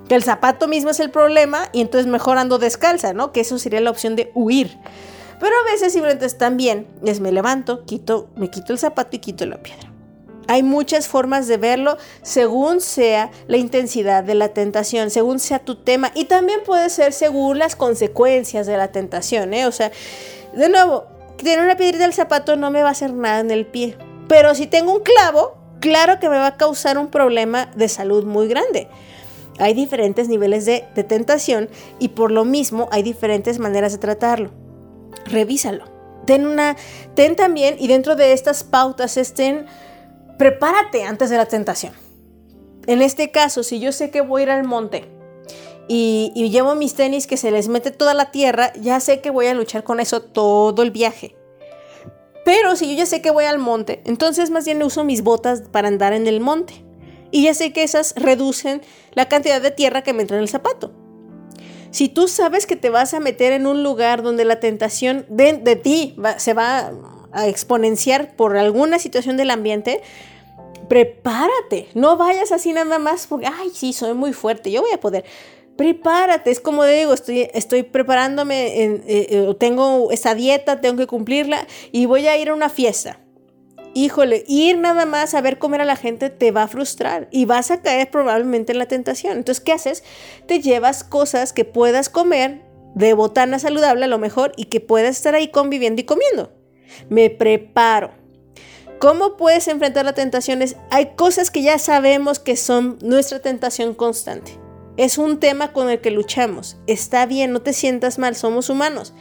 Que 0.08 0.16
el 0.16 0.24
zapato 0.24 0.68
mismo 0.68 0.92
es 0.92 1.00
el 1.00 1.10
problema 1.10 1.68
y 1.74 1.82
entonces 1.82 2.08
mejor 2.08 2.38
ando 2.38 2.60
descalza, 2.60 3.14
¿no? 3.14 3.32
Que 3.32 3.42
eso 3.42 3.58
sería 3.58 3.82
la 3.82 3.90
opción 3.90 4.16
de 4.16 4.32
huir. 4.36 4.78
Pero 5.40 5.54
a 5.58 5.72
veces 5.72 5.92
simplemente 5.92 6.30
también 6.30 6.88
es 7.04 7.20
me 7.20 7.32
levanto, 7.32 7.84
quito, 7.86 8.30
me 8.36 8.50
quito 8.50 8.72
el 8.72 8.80
zapato 8.80 9.16
y 9.16 9.20
quito 9.20 9.46
la 9.46 9.58
piedra. 9.58 9.95
Hay 10.48 10.64
muchas 10.64 11.08
formas 11.08 11.48
de 11.48 11.58
verlo 11.58 11.98
según 12.22 12.82
sea 12.82 13.32
la 13.48 13.58
intensidad 13.58 14.24
de 14.24 14.36
la 14.36 14.50
tentación, 14.50 15.10
según 15.10 15.40
sea 15.40 15.60
tu 15.60 15.76
tema 15.76 16.12
y 16.14 16.26
también 16.26 16.60
puede 16.66 16.90
ser 16.90 17.14
según 17.14 17.60
las 17.60 17.76
consecuencias 17.76 18.68
de 18.68 18.78
la 18.78 18.92
tentación. 18.92 19.54
¿eh? 19.54 19.66
O 19.66 19.72
sea, 19.72 19.92
de 20.54 20.70
nuevo, 20.70 21.06
tener 21.38 21.60
una 21.60 21.78
piedrita 21.78 22.04
del 22.04 22.14
zapato 22.14 22.56
no 22.56 22.72
me 22.72 22.82
va 22.82 22.90
a 22.90 22.92
hacer 22.92 23.14
nada 23.14 23.40
en 23.40 23.52
el 23.52 23.66
pie. 23.66 23.98
Pero 24.28 24.56
si 24.56 24.68
tengo 24.68 24.94
un 24.94 25.02
clavo, 25.02 25.58
claro 25.80 26.20
que 26.20 26.30
me 26.30 26.38
va 26.38 26.48
a 26.48 26.58
causar 26.58 26.98
un 26.98 27.08
problema 27.08 27.68
de 27.76 27.88
salud 27.90 28.24
muy 28.26 28.48
grande. 28.48 28.88
Hay 29.58 29.74
diferentes 29.74 30.28
niveles 30.28 30.66
de, 30.66 30.82
tentación 31.08 31.70
y 32.00 32.10
por 32.10 32.32
lo 32.32 32.44
mismo 32.44 32.90
hay 32.92 33.04
diferentes 33.04 33.60
maneras 33.60 33.94
de 33.94 34.00
tratarlo. 34.00 34.52
Revísalo. 35.26 35.86
Ten 36.26 36.48
una, 36.48 36.76
ten 37.14 37.36
también, 37.36 37.76
y 37.78 37.88
dentro 37.88 38.16
de 38.16 38.34
estas 38.34 38.64
pautas 38.64 39.16
estén 39.16 39.68
prepárate 40.38 41.04
antes 41.04 41.30
de 41.30 41.38
la 41.38 41.46
tentación. 41.46 41.94
En 42.88 43.02
este 43.02 43.32
caso, 43.32 43.64
si 43.64 43.80
yo 43.80 43.92
sé 43.92 44.12
que 44.12 44.22
voy 44.22 44.42
a 44.42 44.44
ir 44.44 44.50
al 44.52 44.64
monte 44.64 45.10
y, 45.88 46.32
llevo 46.50 46.76
mis 46.76 46.96
tenis 46.96 47.28
que 47.28 47.38
se 47.38 47.52
les 47.52 47.68
mete 47.68 47.92
toda 47.92 48.14
la 48.14 48.32
tierra, 48.32 48.74
ya 48.74 49.00
sé 49.00 49.22
que 49.22 49.30
voy 49.30 49.48
a 49.48 49.54
luchar 49.54 49.84
con 49.84 50.00
eso 50.00 50.22
todo 50.22 50.82
el 50.84 50.92
viaje. 50.92 51.36
Pero 52.44 52.76
si 52.76 52.88
yo 52.90 52.98
ya 53.00 53.06
sé 53.08 53.22
que 53.22 53.32
voy 53.32 53.46
al 53.46 53.58
monte, 53.58 54.02
entonces 54.06 54.52
más 54.52 54.66
bien 54.66 54.84
uso 54.84 55.04
mis 55.04 55.24
botas 55.24 55.64
para 55.72 55.88
andar 55.88 56.14
en 56.14 56.28
el 56.28 56.40
monte. 56.40 56.86
Y 57.32 57.44
ya 57.44 57.54
sé 57.56 57.74
que 57.74 57.84
esas 57.84 58.14
reducen 58.16 58.82
la 59.14 59.28
cantidad 59.28 59.62
de 59.62 59.72
tierra 59.72 60.04
que 60.04 60.14
me 60.14 60.22
entra 60.22 60.38
en 60.38 60.44
el 60.44 60.50
zapato. 60.50 60.94
Si 61.90 62.08
tú 62.08 62.28
sabes 62.28 62.68
que 62.68 62.76
te 62.76 62.90
vas 62.90 63.14
a 63.14 63.20
meter 63.20 63.52
en 63.52 63.66
un 63.66 63.82
lugar 63.82 64.22
donde 64.22 64.46
la 64.46 64.60
tentación 64.60 65.26
de, 65.30 65.76
ti 65.78 66.16
se 66.38 66.54
va 66.54 66.92
a 67.36 67.48
exponenciar 67.48 68.36
por 68.36 68.58
alguna 68.58 68.98
situación 68.98 69.38
del 69.38 69.52
ambiente, 69.52 70.02
prepárate. 70.88 71.90
No 71.94 72.18
vayas 72.18 72.52
así 72.52 72.72
nada 72.72 72.98
más 72.98 73.28
porque, 73.28 73.48
ay, 73.48 73.70
sí, 73.74 73.94
soy 73.94 74.14
muy 74.14 74.34
fuerte, 74.34 74.72
yo 74.72 74.82
voy 74.82 74.92
a 74.94 75.00
poder. 75.00 75.26
Prepárate, 75.76 76.52
es 76.52 76.62
como 76.62 76.86
digo, 76.86 77.14
estoy, 77.14 77.84
preparándome, 77.84 78.84
eh, 78.84 79.02
eh, 79.08 79.56
tengo 79.60 80.10
esa 80.12 80.34
dieta, 80.34 80.80
tengo 80.80 80.96
que 80.96 81.08
cumplirla 81.08 81.68
y 81.92 82.06
voy 82.06 82.28
a 82.28 82.38
ir 82.38 82.50
a 82.50 82.54
una 82.54 82.70
fiesta. 82.70 83.20
Híjole, 83.94 84.46
ir 84.48 84.78
nada 84.78 85.06
más 85.06 85.34
a 85.34 85.42
ver 85.42 85.58
comer 85.58 85.82
a 85.82 85.86
la 85.86 85.96
gente 85.98 86.30
te 86.30 86.52
va 86.52 86.64
a 86.64 86.68
frustrar 86.68 87.28
y 87.32 87.46
vas 87.46 87.72
a 87.72 87.82
caer 87.82 88.10
probablemente 88.10 88.72
en 88.72 88.80
la 88.80 88.88
tentación. 88.88 89.38
Entonces, 89.38 89.64
¿qué 89.64 89.74
haces? 89.74 90.04
Te 90.48 90.62
llevas 90.62 91.04
cosas 91.04 91.52
que 91.52 91.66
puedas 91.66 92.10
comer 92.10 92.62
de 92.94 93.14
botana 93.14 93.60
saludable 93.60 94.06
a 94.06 94.10
lo 94.10 94.20
mejor 94.20 94.54
y 94.56 94.66
que 94.66 94.80
puedas 94.80 95.18
estar 95.18 95.36
ahí 95.36 95.50
conviviendo 95.50 96.02
y 96.02 96.06
comiendo 96.06 96.52
me 97.10 97.30
preparo. 97.30 98.12
¿Cómo 99.00 99.36
puedes 99.38 99.68
enfrentar 99.68 100.06
las 100.06 100.16
tentaciones? 100.16 100.78
Hay 100.90 101.16
cosas 101.16 101.52
que 101.52 101.62
ya 101.62 101.78
sabemos 101.78 102.40
que 102.40 102.56
son 102.56 102.98
nuestra 103.02 103.40
tentación 103.42 103.94
constante. 103.94 104.54
Es 104.98 105.18
un 105.18 105.40
tema 105.40 105.74
con 105.74 105.90
el 105.90 106.00
que 106.00 106.12
luchamos. 106.12 106.78
Está 106.88 107.26
bien, 107.26 107.52
no 107.52 107.62
te 107.62 107.74
sientas 107.74 108.18
mal, 108.18 108.36
somos 108.36 108.70
humanos. 108.70 109.14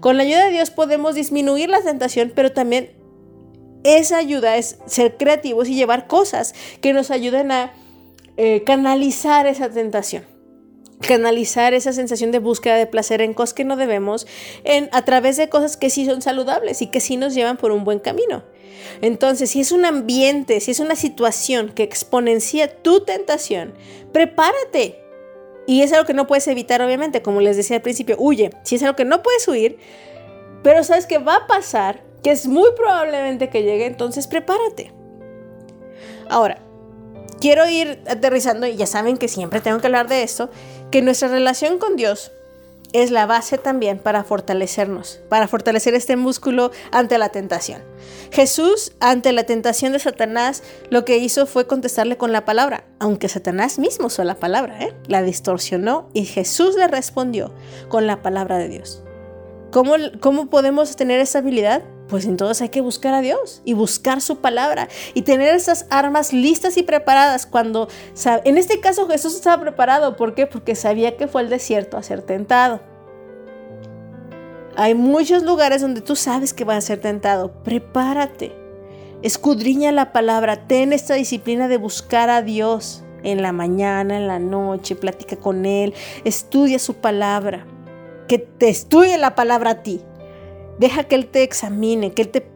Con 0.00 0.16
la 0.16 0.22
ayuda 0.22 0.44
de 0.46 0.52
Dios 0.52 0.70
podemos 0.70 1.14
disminuir 1.14 1.68
la 1.68 1.82
tentación, 1.82 2.32
pero 2.34 2.52
también 2.52 2.92
esa 3.82 4.18
ayuda 4.18 4.56
es 4.56 4.78
ser 4.86 5.16
creativos 5.16 5.68
y 5.68 5.74
llevar 5.74 6.06
cosas 6.06 6.54
que 6.80 6.92
nos 6.92 7.10
ayuden 7.10 7.50
a 7.50 7.72
eh, 8.36 8.62
canalizar 8.64 9.46
esa 9.46 9.68
tentación 9.70 10.35
canalizar 11.00 11.74
esa 11.74 11.92
sensación 11.92 12.32
de 12.32 12.38
búsqueda 12.38 12.76
de 12.76 12.86
placer 12.86 13.20
en 13.20 13.34
cosas 13.34 13.54
que 13.54 13.64
no 13.64 13.76
debemos 13.76 14.26
a 14.92 15.04
través 15.04 15.36
de 15.36 15.48
cosas 15.48 15.76
que 15.76 15.90
sí 15.90 16.06
son 16.06 16.22
saludables 16.22 16.82
y 16.82 16.86
que 16.88 17.00
sí 17.00 17.16
nos 17.16 17.34
llevan 17.34 17.56
por 17.56 17.70
un 17.70 17.84
buen 17.84 17.98
camino. 17.98 18.44
Entonces, 19.02 19.50
si 19.50 19.60
es 19.60 19.72
un 19.72 19.84
ambiente, 19.84 20.60
si 20.60 20.70
es 20.70 20.80
una 20.80 20.96
situación 20.96 21.72
que 21.74 21.82
exponencia 21.82 22.82
tu 22.82 23.00
tentación, 23.00 23.74
prepárate. 24.12 25.02
Y 25.66 25.82
es 25.82 25.92
algo 25.92 26.06
que 26.06 26.14
no 26.14 26.26
puedes 26.26 26.46
evitar, 26.46 26.80
obviamente, 26.80 27.22
como 27.22 27.40
les 27.40 27.56
decía 27.56 27.76
al 27.76 27.82
principio, 27.82 28.16
huye. 28.18 28.50
Si 28.62 28.76
es 28.76 28.82
algo 28.82 28.94
que 28.94 29.04
no 29.04 29.22
puedes 29.22 29.46
huir, 29.48 29.78
pero 30.62 30.84
sabes 30.84 31.06
que 31.06 31.18
va 31.18 31.34
a 31.36 31.46
pasar, 31.46 32.04
que 32.22 32.30
es 32.30 32.46
muy 32.46 32.70
probablemente 32.76 33.50
que 33.50 33.64
llegue, 33.64 33.86
entonces 33.86 34.28
prepárate. 34.28 34.92
Ahora, 36.28 36.58
quiero 37.40 37.68
ir 37.68 38.00
aterrizando, 38.08 38.66
y 38.66 38.76
ya 38.76 38.86
saben 38.86 39.16
que 39.16 39.28
siempre 39.28 39.60
tengo 39.60 39.80
que 39.80 39.88
hablar 39.88 40.08
de 40.08 40.22
esto, 40.22 40.50
que 40.90 41.02
nuestra 41.02 41.28
relación 41.28 41.78
con 41.78 41.96
Dios 41.96 42.32
es 42.92 43.10
la 43.10 43.26
base 43.26 43.58
también 43.58 43.98
para 43.98 44.24
fortalecernos, 44.24 45.20
para 45.28 45.48
fortalecer 45.48 45.94
este 45.94 46.16
músculo 46.16 46.70
ante 46.92 47.18
la 47.18 47.28
tentación. 47.28 47.82
Jesús, 48.30 48.92
ante 49.00 49.32
la 49.32 49.44
tentación 49.44 49.92
de 49.92 49.98
Satanás, 49.98 50.62
lo 50.88 51.04
que 51.04 51.18
hizo 51.18 51.46
fue 51.46 51.66
contestarle 51.66 52.16
con 52.16 52.32
la 52.32 52.44
palabra, 52.44 52.84
aunque 52.98 53.28
Satanás 53.28 53.78
mismo 53.78 54.06
usó 54.06 54.24
la 54.24 54.36
palabra, 54.36 54.82
¿eh? 54.82 54.94
la 55.08 55.22
distorsionó 55.22 56.08
y 56.14 56.24
Jesús 56.24 56.76
le 56.76 56.88
respondió 56.88 57.52
con 57.88 58.06
la 58.06 58.22
palabra 58.22 58.58
de 58.58 58.68
Dios. 58.68 59.02
¿Cómo, 59.72 59.94
cómo 60.20 60.48
podemos 60.48 60.96
tener 60.96 61.20
esa 61.20 61.38
habilidad? 61.38 61.82
Pues 62.08 62.24
entonces 62.24 62.62
hay 62.62 62.68
que 62.68 62.80
buscar 62.80 63.14
a 63.14 63.20
Dios 63.20 63.62
y 63.64 63.74
buscar 63.74 64.20
su 64.20 64.38
palabra 64.38 64.88
y 65.14 65.22
tener 65.22 65.54
esas 65.54 65.86
armas 65.90 66.32
listas 66.32 66.76
y 66.76 66.82
preparadas 66.82 67.46
cuando, 67.46 67.88
en 68.44 68.58
este 68.58 68.80
caso 68.80 69.08
Jesús 69.08 69.34
estaba 69.34 69.60
preparado, 69.60 70.16
¿por 70.16 70.34
qué? 70.34 70.46
Porque 70.46 70.74
sabía 70.74 71.16
que 71.16 71.26
fue 71.26 71.42
el 71.42 71.48
desierto 71.48 71.96
a 71.96 72.02
ser 72.02 72.22
tentado. 72.22 72.80
Hay 74.76 74.94
muchos 74.94 75.42
lugares 75.42 75.80
donde 75.80 76.02
tú 76.02 76.16
sabes 76.16 76.52
que 76.52 76.64
vas 76.64 76.78
a 76.78 76.86
ser 76.86 77.00
tentado, 77.00 77.50
prepárate, 77.62 78.54
escudriña 79.22 79.90
la 79.90 80.12
palabra, 80.12 80.66
ten 80.66 80.92
esta 80.92 81.14
disciplina 81.14 81.66
de 81.66 81.78
buscar 81.78 82.28
a 82.28 82.42
Dios 82.42 83.02
en 83.22 83.42
la 83.42 83.52
mañana, 83.52 84.18
en 84.18 84.28
la 84.28 84.38
noche, 84.38 84.94
platica 84.94 85.36
con 85.36 85.64
Él, 85.64 85.94
estudia 86.24 86.78
su 86.78 86.94
palabra, 86.94 87.66
que 88.28 88.38
te 88.38 88.68
estudie 88.68 89.16
la 89.16 89.34
palabra 89.34 89.70
a 89.70 89.82
ti, 89.82 90.02
Deja 90.78 91.04
que 91.04 91.14
Él 91.14 91.26
te 91.26 91.42
examine, 91.42 92.12
que 92.12 92.22
Él 92.22 92.28
te, 92.28 92.46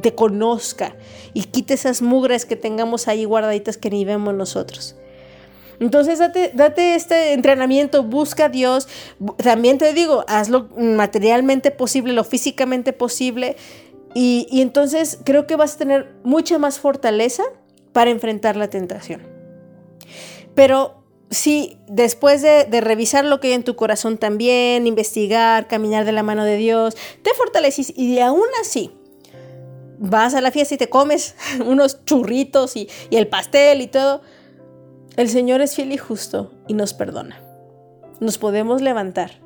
te 0.00 0.14
conozca 0.14 0.96
y 1.32 1.44
quite 1.44 1.74
esas 1.74 2.02
mugres 2.02 2.44
que 2.44 2.56
tengamos 2.56 3.08
ahí 3.08 3.24
guardaditas 3.24 3.76
que 3.76 3.90
ni 3.90 4.04
vemos 4.04 4.34
nosotros. 4.34 4.96
Entonces 5.80 6.18
date, 6.18 6.52
date, 6.54 6.94
este 6.94 7.32
entrenamiento, 7.32 8.02
busca 8.02 8.46
a 8.46 8.48
Dios. 8.50 8.86
También 9.38 9.78
te 9.78 9.94
digo, 9.94 10.24
hazlo 10.28 10.68
materialmente 10.76 11.70
posible, 11.70 12.12
lo 12.12 12.22
físicamente 12.22 12.92
posible. 12.92 13.56
Y, 14.14 14.46
y, 14.50 14.60
entonces 14.60 15.18
creo 15.24 15.46
que 15.46 15.56
vas 15.56 15.76
a 15.76 15.78
tener 15.78 16.12
mucha 16.22 16.58
más 16.58 16.78
fortaleza 16.78 17.44
para 17.92 18.10
enfrentar 18.10 18.56
la 18.56 18.68
tentación. 18.68 19.22
Pero 20.54 20.99
si 21.30 21.78
después 21.86 22.42
de, 22.42 22.66
revisar 22.80 23.24
lo 23.24 23.40
que 23.40 23.48
hay 23.48 23.54
en 23.54 23.62
tu 23.62 23.76
corazón 23.76 24.18
también, 24.18 24.86
investigar, 24.86 25.68
caminar 25.68 26.04
de 26.04 26.12
la 26.12 26.22
mano 26.22 26.44
de 26.44 26.56
Dios, 26.56 26.96
te 27.22 27.32
fortaleces 27.34 27.96
y 27.96 28.18
aún 28.18 28.46
así 28.60 28.90
vas 29.98 30.34
a 30.34 30.40
la 30.40 30.50
fiesta 30.50 30.74
y 30.74 30.78
te 30.78 30.88
comes 30.88 31.36
unos 31.64 32.04
churritos 32.04 32.76
y, 32.76 32.88
y 33.10 33.16
el 33.16 33.28
pastel 33.28 33.80
y 33.80 33.86
todo, 33.86 34.22
el 35.16 35.28
Señor 35.28 35.60
es 35.60 35.74
fiel 35.74 35.92
y 35.92 35.98
justo 35.98 36.52
y 36.66 36.74
nos 36.74 36.94
perdona. 36.94 37.40
Nos 38.18 38.38
podemos 38.38 38.82
levantar. 38.82 39.40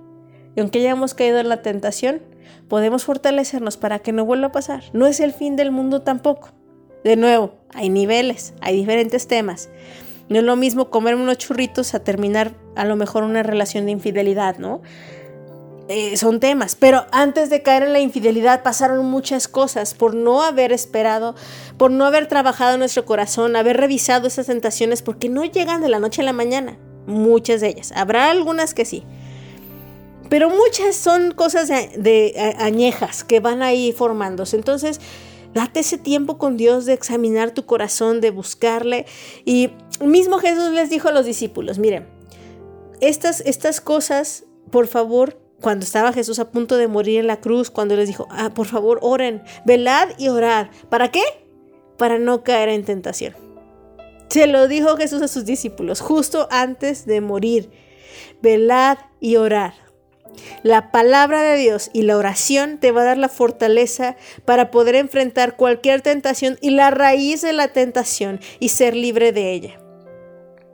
Y 0.57 0.61
aunque 0.61 0.81
hayamos 0.81 1.14
caído 1.14 1.38
en 1.38 1.49
la 1.49 1.62
tentación, 1.62 2.23
podemos 2.68 3.05
fortalecernos 3.05 3.77
para 3.77 3.99
que 3.99 4.12
no 4.12 4.25
vuelva 4.25 4.49
a 4.49 4.53
pasar. 4.53 4.85
No 4.92 5.07
es 5.07 5.20
el 5.20 5.33
fin 5.33 5.57
del 5.57 5.70
mundo 5.70 6.03
tampoco. 6.03 6.51
De 7.03 7.16
nuevo, 7.16 7.55
hay 7.75 7.90
niveles, 7.90 8.55
hay 8.61 8.77
diferentes 8.77 9.29
temas. 9.29 9.68
No 10.29 10.39
es 10.39 10.45
lo 10.45 10.57
mismo 10.57 10.91
comer 10.91 11.15
unos 11.15 11.39
churritos 11.39 11.95
a 11.95 12.01
terminar 12.01 12.55
a 12.77 12.85
lo 12.85 12.97
mejor 12.97 13.25
una 13.25 13.43
relación 13.43 13.85
de 13.87 13.93
infidelidad, 13.93 14.59
¿no? 14.59 14.81
Eh, 15.87 16.16
son 16.16 16.41
temas, 16.41 16.77
pero 16.77 17.05
antes 17.12 17.51
de 17.51 17.62
caer 17.62 17.83
en 17.83 17.93
la 17.93 18.01
infidelidad 18.01 18.62
pasaron 18.62 19.05
muchas 19.05 19.49
cosas 19.49 19.93
por 19.93 20.14
no 20.14 20.43
haber 20.43 20.72
esperado, 20.72 21.35
por 21.77 21.91
no 21.91 22.07
haber 22.07 22.27
trabajado 22.27 22.79
nuestro 22.79 23.05
corazón, 23.05 23.55
haber 23.55 23.77
revisado 23.77 24.27
esas 24.27 24.47
tentaciones, 24.47 25.03
porque 25.03 25.29
no 25.29 25.45
llegan 25.45 25.83
de 25.83 25.91
la 25.91 25.99
noche 25.99 26.22
a 26.22 26.25
la 26.25 26.33
mañana, 26.33 26.79
muchas 27.07 27.61
de 27.61 27.68
ellas. 27.68 27.93
Habrá 27.95 28.31
algunas 28.31 28.72
que 28.72 28.87
sí, 28.87 29.05
pero 30.31 30.49
muchas 30.49 30.97
son 30.97 31.33
cosas 31.33 31.68
de, 31.68 31.91
de 31.99 32.55
añejas 32.59 33.22
que 33.22 33.41
van 33.41 33.62
ahí 33.62 33.93
formándose. 33.93 34.57
Entonces, 34.57 35.03
Date 35.55 35.80
ese 35.80 35.98
tiempo 35.98 36.36
con 36.36 36.57
Dios 36.57 36.84
de 36.84 36.92
examinar 36.92 37.52
tu 37.52 37.64
corazón, 37.64 38.20
de 38.20 38.30
buscarle. 38.30 39.07
Y 39.44 39.70
mismo 40.00 40.38
Jesús 40.38 40.70
les 40.72 40.90
dijo 40.90 41.09
a 41.09 41.12
los 41.12 41.24
discípulos, 41.24 41.78
miren, 41.78 42.09
estas, 43.00 43.40
estas 43.40 43.80
cosas, 43.80 44.44
por 44.70 44.88
favor, 44.88 45.40
cuando 45.61 45.84
estaba 45.84 46.12
Jesús 46.12 46.38
a 46.40 46.50
punto 46.50 46.76
de 46.76 46.88
morir 46.88 47.20
en 47.20 47.26
la 47.26 47.40
cruz, 47.40 47.70
cuando 47.70 47.96
les 47.96 48.09
dijo, 48.09 48.26
ah, 48.30 48.50
por 48.52 48.66
favor, 48.66 48.98
oren, 49.00 49.42
velad 49.64 50.09
y 50.18 50.28
orad. 50.28 50.66
¿Para 50.90 51.11
qué? 51.11 51.22
Para 51.96 52.18
no 52.18 52.42
caer 52.42 52.68
en 52.68 52.84
tentación. 52.84 53.34
Se 54.28 54.46
lo 54.46 54.66
dijo 54.66 54.96
Jesús 54.96 55.22
a 55.22 55.28
sus 55.28 55.44
discípulos 55.44 56.00
justo 56.00 56.48
antes 56.50 57.07
de 57.07 57.20
morir. 57.20 57.70
Velad 58.42 58.98
y 59.20 59.36
orad. 59.36 59.72
La 60.62 60.91
palabra 60.91 61.43
de 61.43 61.57
Dios 61.57 61.91
y 61.93 62.03
la 62.03 62.16
oración 62.16 62.78
te 62.78 62.93
va 62.93 63.03
a 63.03 63.07
dar 63.07 63.18
la 63.18 63.28
fortaleza 63.28 64.16
para 64.45 64.70
poder 64.70 64.95
enfrentar 64.95 65.57
cualquier 65.57 66.01
tentación 66.01 66.59
y 66.61 66.70
la 66.70 66.91
raíz 66.91 67.43
de 67.43 67.53
la 67.53 67.68
tentación 67.68 68.41
y 68.61 68.70
ser 68.70 68.95
libre 68.95 69.32
de 69.32 69.53
ella. 69.53 69.80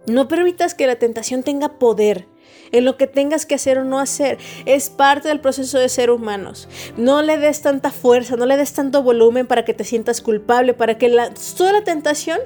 No 0.07 0.29
permitas 0.29 0.75
que 0.75 0.87
la 0.87 0.97
tentación 0.97 1.43
tenga 1.43 1.79
poder 1.79 2.27
en 2.73 2.85
lo 2.85 2.97
que 2.97 3.07
tengas 3.07 3.47
que 3.47 3.55
hacer 3.55 3.79
o 3.79 3.85
no 3.85 3.99
hacer. 3.99 4.39
Es 4.65 4.91
parte 4.91 5.29
del 5.29 5.41
proceso 5.41 5.79
de 5.79 5.89
ser 5.89 6.11
humanos. 6.11 6.69
No 6.97 7.23
le 7.23 7.37
des 7.37 7.63
tanta 7.63 7.91
fuerza, 7.91 8.37
no 8.37 8.47
le 8.47 8.57
des 8.57 8.73
tanto 8.73 9.03
volumen 9.03 9.47
para 9.47 9.65
que 9.65 9.75
te 9.75 9.85
sientas 9.85 10.21
culpable, 10.21 10.75
para 10.75 10.99
que 10.99 11.09
la, 11.09 11.33
toda 11.57 11.73
la 11.73 11.85
tentación 11.85 12.39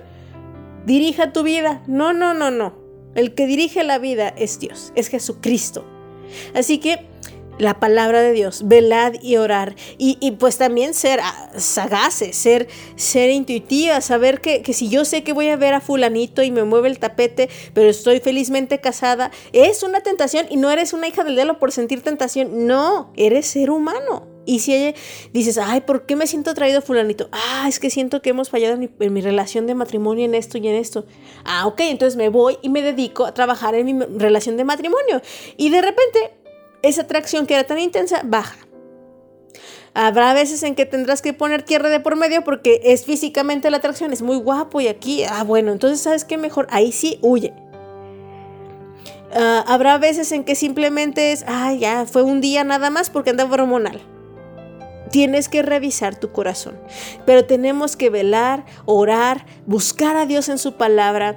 dirija 0.85 1.33
tu 1.33 1.43
vida. 1.43 1.83
No, 1.87 2.12
no, 2.12 2.35
no, 2.35 2.51
no. 2.51 2.75
El 3.15 3.35
que 3.35 3.47
dirige 3.47 3.85
la 3.85 3.99
vida 3.99 4.29
es 4.37 4.59
Dios, 4.59 4.93
es 4.97 5.09
Jesucristo. 5.09 5.94
Así 6.55 6.79
que 6.79 7.07
la 7.59 7.79
palabra 7.79 8.20
de 8.20 8.33
Dios, 8.33 8.66
velad 8.66 9.14
y 9.22 9.37
orar. 9.37 9.77
Y, 9.99 10.33
pues 10.33 10.59
también 10.59 10.95
ser 10.95 11.20
ah, 11.22 11.51
sagaces, 11.57 12.37
ser, 12.37 12.68
ser 12.97 13.31
intuitiva, 13.31 14.01
saber 14.01 14.41
que, 14.41 14.62
que, 14.62 14.72
si 14.72 14.89
yo 14.89 15.05
sé 15.05 15.22
que 15.22 15.33
voy 15.33 15.49
a 15.49 15.57
ver 15.57 15.75
a 15.75 15.81
fulanito 15.81 16.43
y 16.43 16.51
me 16.51 16.64
mueve 16.64 16.89
el 16.89 16.99
tapete, 16.99 17.49
pero 17.72 17.89
estoy 17.89 18.20
felizmente 18.20 18.81
casada, 18.81 19.31
es 19.53 19.83
una 19.83 20.01
tentación 20.01 20.47
y 20.51 20.57
no 20.57 20.70
eres 20.70 20.93
una 20.93 21.09
hija 21.09 21.25
del 21.25 21.37
diablo 21.37 21.59
por 21.59 21.72
sentir 21.72 22.03
tentación. 22.03 22.66
No, 22.66 23.12
eres 23.16 23.47
ser 23.47 23.70
humano. 23.70 24.34
Y 24.47 24.59
si 24.61 24.95
dices, 25.33 25.59
ay, 25.59 25.81
¿por 25.81 26.07
qué 26.07 26.17
me 26.17 26.27
siento 26.27 26.51
atraído 26.51 26.79
a 26.79 26.83
fulanito? 26.83 27.29
Ah, 27.33 27.67
es 27.69 27.81
que 27.81 27.91
siento 27.91 28.21
que 28.23 28.31
hemos 28.31 28.51
fallado 28.51 28.75
en 28.75 28.81
mi, 28.81 28.91
en 29.01 29.13
mi, 29.13 29.21
relación 29.21 29.67
de 29.67 29.75
matrimonio 29.75 30.25
en 30.25 30.35
esto 30.35 30.59
y 30.59 30.69
en 30.69 30.75
esto. 30.75 31.07
Ah, 31.45 31.67
ok, 31.67 31.81
entonces 31.81 32.17
me 32.17 32.29
voy 32.29 32.59
y 32.63 32.69
me 32.69 32.83
dedico 32.83 33.25
a 33.25 33.33
trabajar 33.33 33.75
en 33.75 33.87
mi 33.87 34.05
relación 34.19 34.57
de 34.57 34.65
matrimonio. 34.65 35.23
Y 35.57 35.71
de 35.71 35.81
repente 35.81 36.33
esa 36.83 37.03
atracción 37.03 37.47
que 37.47 37.55
era 37.55 37.65
tan 37.65 37.79
intensa 37.79 38.21
baja. 38.25 38.57
Habrá 39.95 40.35
veces 40.35 40.63
en 40.65 40.75
que 40.75 40.87
tendrás 40.87 41.23
que 41.23 41.33
poner 41.33 41.63
tierra 41.63 41.89
de 41.89 42.01
por 42.01 42.17
medio 42.17 42.43
porque 42.43 42.81
es 42.85 43.05
físicamente 43.05 43.71
la 43.71 43.77
atracción, 43.77 44.13
es 44.13 44.23
muy 44.23 44.37
guapo 44.37 44.81
y 44.81 44.89
aquí, 44.89 45.23
ah, 45.25 45.45
bueno, 45.45 45.73
entonces 45.73 46.01
sabes 46.01 46.25
qué 46.25 46.37
mejor, 46.37 46.67
ahí 46.71 46.91
sí 46.91 47.19
huye. 47.23 47.55
Ah, 49.33 49.65
habrá 49.67 49.99
veces 49.99 50.33
en 50.33 50.45
que 50.45 50.57
simplemente 50.57 51.33
es, 51.33 51.45
ah, 51.47 51.73
ya, 51.75 52.07
fue 52.07 52.23
un 52.23 52.41
día 52.41 52.65
nada 52.65 52.91
más 52.91 53.09
porque 53.09 53.31
andaba 53.31 53.55
hormonal. 53.55 54.01
Tienes 55.15 55.49
que 55.49 55.62
revisar 55.62 56.17
tu 56.17 56.33
corazón, 56.33 56.75
pero 57.25 57.45
tenemos 57.45 57.95
que 57.95 58.11
velar, 58.11 58.65
orar, 58.85 59.47
buscar 59.65 60.17
a 60.17 60.27
Dios 60.27 60.49
en 60.49 60.59
su 60.59 60.73
palabra. 60.73 61.37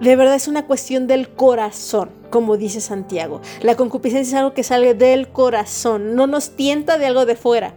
De 0.00 0.16
verdad 0.16 0.34
es 0.34 0.48
una 0.48 0.64
cuestión 0.64 1.06
del 1.06 1.28
corazón 1.28 2.08
como 2.30 2.56
dice 2.56 2.80
Santiago. 2.80 3.42
La 3.60 3.76
concupiscencia 3.76 4.38
es 4.38 4.38
algo 4.38 4.54
que 4.54 4.62
sale 4.62 4.94
del 4.94 5.28
corazón, 5.28 6.16
no 6.16 6.26
nos 6.26 6.56
tienta 6.56 6.96
de 6.96 7.04
algo 7.04 7.26
de 7.26 7.36
fuera. 7.36 7.74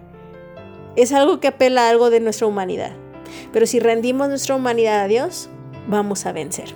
Es 0.95 1.11
algo 1.11 1.41
que 1.41 1.49
apela 1.49 1.85
a 1.85 1.89
algo 1.89 2.09
de 2.09 2.21
nuestra 2.21 2.47
humanidad. 2.47 2.93
Pero 3.51 3.65
si 3.65 3.81
rendimos 3.81 4.29
nuestra 4.29 4.55
humanidad 4.55 5.01
a 5.01 5.07
Dios, 5.09 5.49
vamos 5.89 6.25
a 6.25 6.31
vencer. 6.31 6.69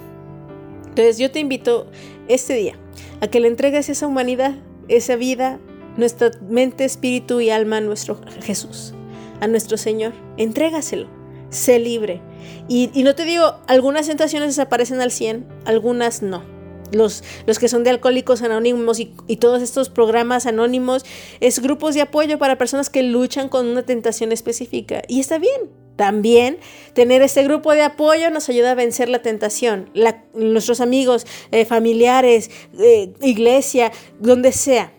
Entonces 0.90 1.18
yo 1.18 1.32
te 1.32 1.40
invito 1.40 1.88
este 2.28 2.56
día 2.56 2.76
a 3.22 3.28
que 3.28 3.40
le 3.40 3.48
entregues 3.48 3.88
esa 3.88 4.06
humanidad, 4.06 4.56
esa 4.90 5.16
vida, 5.16 5.60
nuestra 6.00 6.32
mente, 6.50 6.86
espíritu 6.86 7.42
y 7.42 7.50
alma 7.50 7.78
a 7.78 7.82
nuestro 7.82 8.20
Jesús, 8.42 8.94
a 9.42 9.48
nuestro 9.48 9.78
Señor. 9.78 10.14
Entrégaselo, 10.38 11.08
sé 11.50 11.80
libre. 11.80 12.22
Y, 12.68 12.90
y 12.94 13.04
no 13.04 13.16
te 13.16 13.26
digo, 13.26 13.60
algunas 13.68 14.08
tentaciones 14.08 14.50
desaparecen 14.50 15.02
al 15.02 15.12
100, 15.12 15.46
algunas 15.66 16.22
no 16.22 16.60
los, 16.92 17.24
los, 17.46 17.60
que 17.60 17.68
son 17.68 17.84
de 17.84 17.92
Alcohólicos 17.92 18.42
Anónimos 18.42 19.00
y, 19.00 19.14
y, 19.28 19.38
todos 19.38 19.62
estos 19.62 19.90
programas 19.90 20.46
anónimos, 20.46 21.06
es 21.40 21.60
grupos 21.60 21.96
de 21.96 22.02
apoyo 22.02 22.40
para 22.40 22.58
personas 22.58 22.90
que 22.90 23.04
luchan 23.04 23.50
con 23.50 23.68
una 23.68 23.84
tentación 23.84 24.32
específica. 24.32 25.04
Y 25.08 25.20
está 25.20 25.38
bien. 25.38 25.70
También 25.96 26.60
tener 26.94 27.22
este 27.22 27.44
grupo 27.44 27.74
de 27.74 27.82
apoyo 27.82 28.30
nos 28.30 28.48
ayuda 28.48 28.72
a 28.72 28.76
vencer 28.76 29.10
la 29.10 29.22
tentación. 29.22 29.90
nuestros 30.34 30.80
amigos, 30.80 31.28
eh, 31.52 31.66
familiares, 31.66 32.50
eh, 32.80 33.12
iglesia, 33.22 33.92
donde 34.18 34.54
sea. 34.54 34.94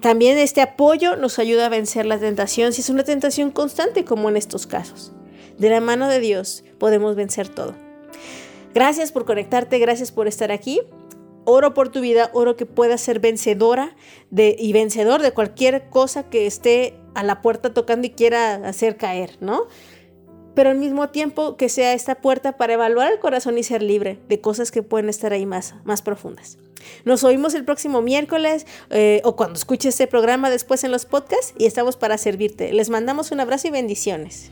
También 0.00 0.36
este 0.36 0.60
apoyo 0.60 1.16
nos 1.16 1.38
ayuda 1.38 1.66
a 1.66 1.68
vencer 1.70 2.04
la 2.04 2.18
tentación 2.18 2.74
si 2.74 2.82
es 2.82 2.90
una 2.90 3.04
tentación 3.04 3.50
constante 3.50 4.04
como 4.04 4.28
en 4.28 4.36
estos 4.36 4.66
casos. 4.66 5.12
De 5.56 5.70
la 5.70 5.80
mano 5.80 6.08
de 6.08 6.20
Dios 6.20 6.62
podemos 6.78 7.16
vencer 7.16 7.48
todo. 7.48 7.74
Gracias 8.74 9.12
por 9.12 9.24
conectarte, 9.24 9.78
gracias 9.78 10.12
por 10.12 10.28
estar 10.28 10.52
aquí. 10.52 10.82
Oro 11.44 11.72
por 11.72 11.88
tu 11.88 12.00
vida, 12.00 12.30
oro 12.34 12.54
que 12.56 12.66
puedas 12.66 13.00
ser 13.00 13.18
vencedora 13.18 13.96
de, 14.30 14.54
y 14.58 14.72
vencedor 14.74 15.22
de 15.22 15.32
cualquier 15.32 15.88
cosa 15.88 16.28
que 16.28 16.46
esté 16.46 16.94
a 17.14 17.22
la 17.22 17.40
puerta 17.40 17.72
tocando 17.72 18.06
y 18.06 18.10
quiera 18.10 18.54
hacer 18.68 18.96
caer, 18.96 19.38
¿no? 19.40 19.66
Pero 20.54 20.70
al 20.70 20.78
mismo 20.78 21.08
tiempo 21.08 21.56
que 21.56 21.68
sea 21.68 21.94
esta 21.94 22.16
puerta 22.16 22.52
para 22.52 22.74
evaluar 22.74 23.12
el 23.12 23.18
corazón 23.18 23.58
y 23.58 23.62
ser 23.62 23.82
libre 23.82 24.18
de 24.28 24.40
cosas 24.40 24.70
que 24.70 24.82
pueden 24.82 25.08
estar 25.08 25.32
ahí 25.32 25.46
más, 25.46 25.74
más 25.84 26.02
profundas. 26.02 26.58
Nos 27.04 27.24
oímos 27.24 27.54
el 27.54 27.64
próximo 27.64 28.02
miércoles 28.02 28.66
eh, 28.90 29.20
o 29.24 29.36
cuando 29.36 29.54
escuches 29.54 29.94
este 29.94 30.06
programa 30.06 30.50
después 30.50 30.84
en 30.84 30.90
los 30.90 31.06
podcasts 31.06 31.54
y 31.58 31.66
estamos 31.66 31.96
para 31.96 32.18
servirte. 32.18 32.72
Les 32.72 32.90
mandamos 32.90 33.30
un 33.30 33.40
abrazo 33.40 33.68
y 33.68 33.70
bendiciones. 33.70 34.50